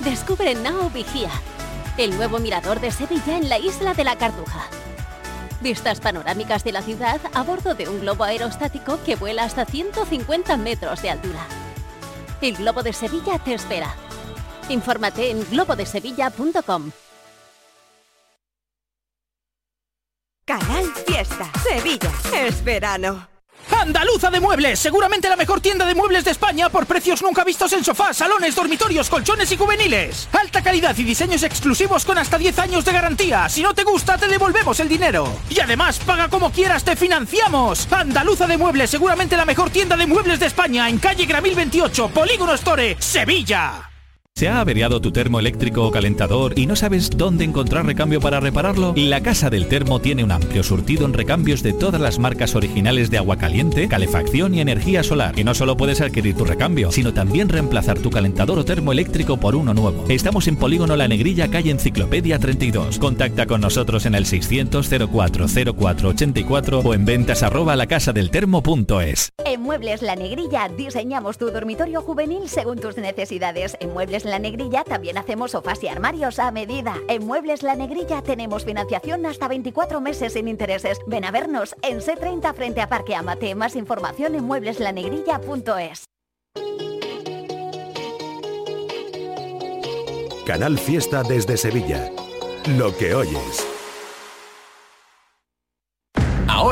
Descubre 0.00 0.54
Nao 0.54 0.90
Vigía, 0.90 1.30
el 1.96 2.14
nuevo 2.14 2.38
mirador 2.38 2.78
de 2.78 2.90
Sevilla 2.90 3.38
en 3.38 3.48
la 3.48 3.58
isla 3.58 3.94
de 3.94 4.04
la 4.04 4.16
Cartuja. 4.18 4.66
Vistas 5.62 6.00
panorámicas 6.00 6.62
de 6.62 6.72
la 6.72 6.82
ciudad 6.82 7.20
a 7.32 7.42
bordo 7.42 7.74
de 7.74 7.88
un 7.88 8.00
globo 8.00 8.24
aerostático 8.24 8.98
que 9.02 9.16
vuela 9.16 9.44
hasta 9.44 9.64
150 9.64 10.58
metros 10.58 11.00
de 11.00 11.10
altura. 11.10 11.46
El 12.42 12.56
Globo 12.56 12.82
de 12.82 12.92
Sevilla 12.92 13.38
te 13.38 13.54
espera. 13.54 13.94
Infórmate 14.68 15.30
en 15.30 15.42
globodesevilla.com. 15.48 16.90
Canal 20.44 20.84
Fiesta. 21.06 21.50
Sevilla. 21.62 22.12
Es 22.34 22.62
verano. 22.62 23.37
Andaluza 23.70 24.30
de 24.30 24.40
Muebles, 24.40 24.78
seguramente 24.78 25.28
la 25.28 25.36
mejor 25.36 25.60
tienda 25.60 25.86
de 25.86 25.94
muebles 25.94 26.24
de 26.24 26.30
España 26.30 26.68
por 26.68 26.86
precios 26.86 27.22
nunca 27.22 27.44
vistos 27.44 27.72
en 27.72 27.84
sofás, 27.84 28.16
salones, 28.16 28.54
dormitorios, 28.54 29.08
colchones 29.08 29.50
y 29.52 29.56
juveniles. 29.56 30.28
Alta 30.32 30.62
calidad 30.62 30.96
y 30.96 31.04
diseños 31.04 31.42
exclusivos 31.42 32.04
con 32.04 32.18
hasta 32.18 32.38
10 32.38 32.58
años 32.58 32.84
de 32.84 32.92
garantía. 32.92 33.48
Si 33.48 33.62
no 33.62 33.74
te 33.74 33.84
gusta, 33.84 34.18
te 34.18 34.28
devolvemos 34.28 34.80
el 34.80 34.88
dinero. 34.88 35.28
Y 35.50 35.60
además, 35.60 35.98
paga 36.00 36.28
como 36.28 36.50
quieras, 36.50 36.84
te 36.84 36.96
financiamos. 36.96 37.86
Andaluza 37.90 38.46
de 38.46 38.58
Muebles, 38.58 38.90
seguramente 38.90 39.36
la 39.36 39.44
mejor 39.44 39.70
tienda 39.70 39.96
de 39.96 40.06
muebles 40.06 40.40
de 40.40 40.46
España 40.46 40.88
en 40.88 40.98
calle 40.98 41.26
Gramil 41.26 41.54
28, 41.54 42.08
Polígono 42.08 42.54
Store, 42.54 42.96
Sevilla. 42.98 43.87
¿Se 44.38 44.48
ha 44.48 44.60
averiado 44.60 45.00
tu 45.00 45.10
termo 45.10 45.40
eléctrico 45.40 45.84
o 45.84 45.90
calentador 45.90 46.56
y 46.56 46.66
no 46.66 46.76
sabes 46.76 47.10
dónde 47.10 47.42
encontrar 47.42 47.86
recambio 47.86 48.20
para 48.20 48.38
repararlo? 48.38 48.94
La 48.96 49.20
Casa 49.20 49.50
del 49.50 49.66
Termo 49.66 49.98
tiene 49.98 50.22
un 50.22 50.30
amplio 50.30 50.62
surtido 50.62 51.06
en 51.06 51.12
recambios 51.12 51.64
de 51.64 51.72
todas 51.72 52.00
las 52.00 52.20
marcas 52.20 52.54
originales 52.54 53.10
de 53.10 53.18
agua 53.18 53.36
caliente, 53.36 53.88
calefacción 53.88 54.54
y 54.54 54.60
energía 54.60 55.02
solar. 55.02 55.36
Y 55.36 55.42
no 55.42 55.54
solo 55.54 55.76
puedes 55.76 56.00
adquirir 56.00 56.36
tu 56.36 56.44
recambio, 56.44 56.92
sino 56.92 57.12
también 57.12 57.48
reemplazar 57.48 57.98
tu 57.98 58.10
calentador 58.10 58.60
o 58.60 58.64
termo 58.64 58.92
eléctrico 58.92 59.38
por 59.38 59.56
uno 59.56 59.74
nuevo. 59.74 60.04
Estamos 60.08 60.46
en 60.46 60.54
Polígono 60.54 60.94
La 60.94 61.08
Negrilla, 61.08 61.48
calle 61.48 61.72
Enciclopedia 61.72 62.38
32. 62.38 63.00
Contacta 63.00 63.46
con 63.46 63.60
nosotros 63.60 64.06
en 64.06 64.14
el 64.14 64.24
600 64.24 64.88
04 65.10 65.46
04 65.76 66.08
84 66.10 66.78
o 66.78 66.94
en 66.94 67.04
ventas 67.04 67.42
arroba 67.42 67.74
lacasadeltermo.es. 67.74 69.32
En 69.44 69.62
Muebles 69.62 70.00
La 70.02 70.14
Negrilla 70.14 70.68
diseñamos 70.68 71.38
tu 71.38 71.50
dormitorio 71.50 72.02
juvenil 72.02 72.48
según 72.48 72.78
tus 72.78 72.98
necesidades. 72.98 73.76
En 73.80 73.92
Muebles 73.92 74.27
La 74.30 74.38
Negrilla 74.38 74.84
también 74.84 75.18
hacemos 75.18 75.52
sofás 75.52 75.82
y 75.82 75.88
armarios 75.88 76.38
a 76.38 76.50
medida. 76.50 76.96
En 77.08 77.26
Muebles 77.26 77.62
La 77.62 77.74
Negrilla 77.74 78.22
tenemos 78.22 78.64
financiación 78.64 79.26
hasta 79.26 79.48
24 79.48 80.00
meses 80.00 80.34
sin 80.34 80.48
intereses. 80.48 80.98
Ven 81.06 81.24
a 81.24 81.30
vernos 81.30 81.74
en 81.82 82.00
C30 82.00 82.54
frente 82.54 82.80
a 82.80 82.88
Parque 82.88 83.14
Amate. 83.14 83.54
Más 83.54 83.76
información 83.76 84.34
en 84.34 84.44
muebleslanegrilla.es. 84.44 86.04
Canal 90.46 90.78
Fiesta 90.78 91.22
desde 91.22 91.56
Sevilla. 91.58 92.10
Lo 92.66 92.96
que 92.96 93.14
oyes. 93.14 93.77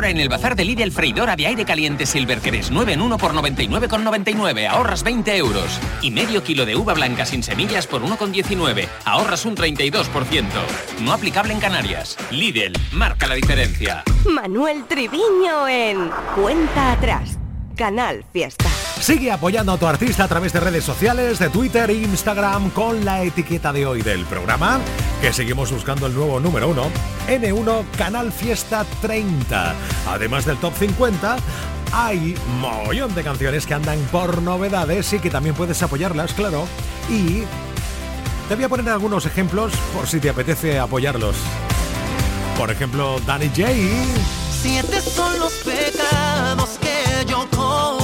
En 0.06 0.18
el 0.18 0.28
bazar 0.28 0.54
de 0.54 0.64
Lidl 0.64 0.92
freidora 0.92 1.34
de 1.34 1.48
aire 1.48 1.64
caliente 1.64 2.06
Silver 2.06 2.40
que 2.40 2.50
es 2.50 2.70
9 2.70 2.92
en 2.92 3.00
1 3.02 3.18
por 3.18 3.32
99,99. 3.34 4.68
Ahorras 4.68 5.02
20 5.02 5.36
euros. 5.36 5.80
Y 6.00 6.12
medio 6.12 6.44
kilo 6.44 6.64
de 6.64 6.76
uva 6.76 6.94
blanca 6.94 7.26
sin 7.26 7.42
semillas 7.42 7.88
por 7.88 8.02
1,19. 8.02 8.86
Ahorras 9.04 9.44
un 9.44 9.56
32%. 9.56 10.44
No 11.02 11.12
aplicable 11.12 11.52
en 11.52 11.60
Canarias. 11.60 12.16
Lidl, 12.30 12.72
marca 12.92 13.26
la 13.26 13.34
diferencia. 13.34 14.04
Manuel 14.24 14.84
Triviño 14.84 15.66
en 15.66 16.08
Cuenta 16.36 16.92
Atrás. 16.92 17.38
Canal 17.76 18.24
Fiesta. 18.32 18.68
Sigue 19.00 19.30
apoyando 19.30 19.72
a 19.72 19.78
tu 19.78 19.86
artista 19.86 20.24
a 20.24 20.28
través 20.28 20.52
de 20.52 20.60
redes 20.60 20.82
sociales, 20.82 21.38
de 21.38 21.50
Twitter 21.50 21.90
e 21.90 21.94
Instagram 21.94 22.70
con 22.70 23.04
la 23.04 23.22
etiqueta 23.22 23.72
de 23.72 23.86
hoy 23.86 24.02
del 24.02 24.24
programa, 24.24 24.80
que 25.20 25.32
seguimos 25.32 25.70
buscando 25.70 26.06
el 26.06 26.14
nuevo 26.14 26.40
número 26.40 26.70
uno, 26.70 26.90
N1 27.28 27.84
Canal 27.96 28.32
Fiesta 28.32 28.84
30. 29.02 29.74
Además 30.08 30.46
del 30.46 30.56
top 30.56 30.72
50, 30.76 31.36
hay 31.92 32.34
mogollón 32.60 33.14
de 33.14 33.22
canciones 33.22 33.66
que 33.66 33.74
andan 33.74 33.98
por 34.10 34.42
novedades 34.42 35.12
y 35.12 35.18
que 35.18 35.30
también 35.30 35.54
puedes 35.54 35.82
apoyarlas, 35.82 36.32
claro. 36.32 36.66
Y 37.10 37.42
te 38.48 38.54
voy 38.54 38.64
a 38.64 38.68
poner 38.68 38.88
algunos 38.88 39.26
ejemplos 39.26 39.72
por 39.94 40.06
si 40.06 40.18
te 40.18 40.30
apetece 40.30 40.78
apoyarlos. 40.78 41.36
Por 42.56 42.70
ejemplo, 42.70 43.20
Danny 43.26 43.48
J. 43.48 43.68
Siete 44.50 45.00
son 45.00 45.38
los 45.38 45.52
pecados 45.52 46.78
que 47.48 47.95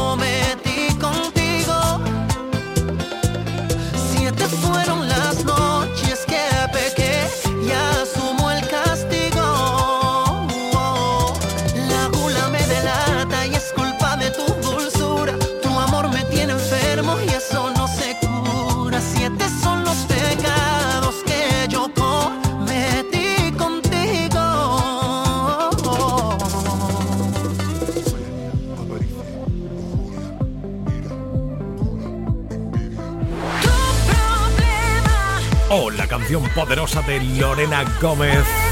canción 36.23 36.49
poderosa 36.55 37.03
de 37.03 37.21
Lorena 37.21 37.85
Gómez. 38.01 38.72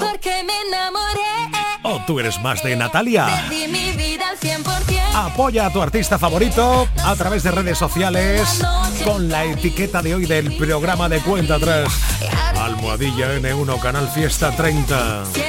Porque 0.00 0.30
me 0.44 0.60
enamoré. 0.68 1.82
O 1.82 2.00
tú 2.06 2.20
eres 2.20 2.40
más 2.40 2.62
de 2.62 2.76
Natalia. 2.76 3.26
Apoya 5.26 5.66
a 5.66 5.72
tu 5.72 5.82
artista 5.82 6.16
favorito 6.16 6.86
a 7.04 7.16
través 7.16 7.42
de 7.42 7.50
redes 7.50 7.76
sociales 7.76 8.60
con 9.04 9.28
la 9.28 9.44
etiqueta 9.44 10.00
de 10.00 10.14
hoy 10.14 10.26
del 10.26 10.56
programa 10.56 11.08
de 11.08 11.18
cuenta 11.20 11.56
atrás. 11.56 11.88
Almohadilla 12.56 13.36
N1 13.38 13.80
Canal 13.80 14.08
Fiesta 14.08 14.52
30. 14.52 15.24
Si 15.34 15.40
en 15.40 15.47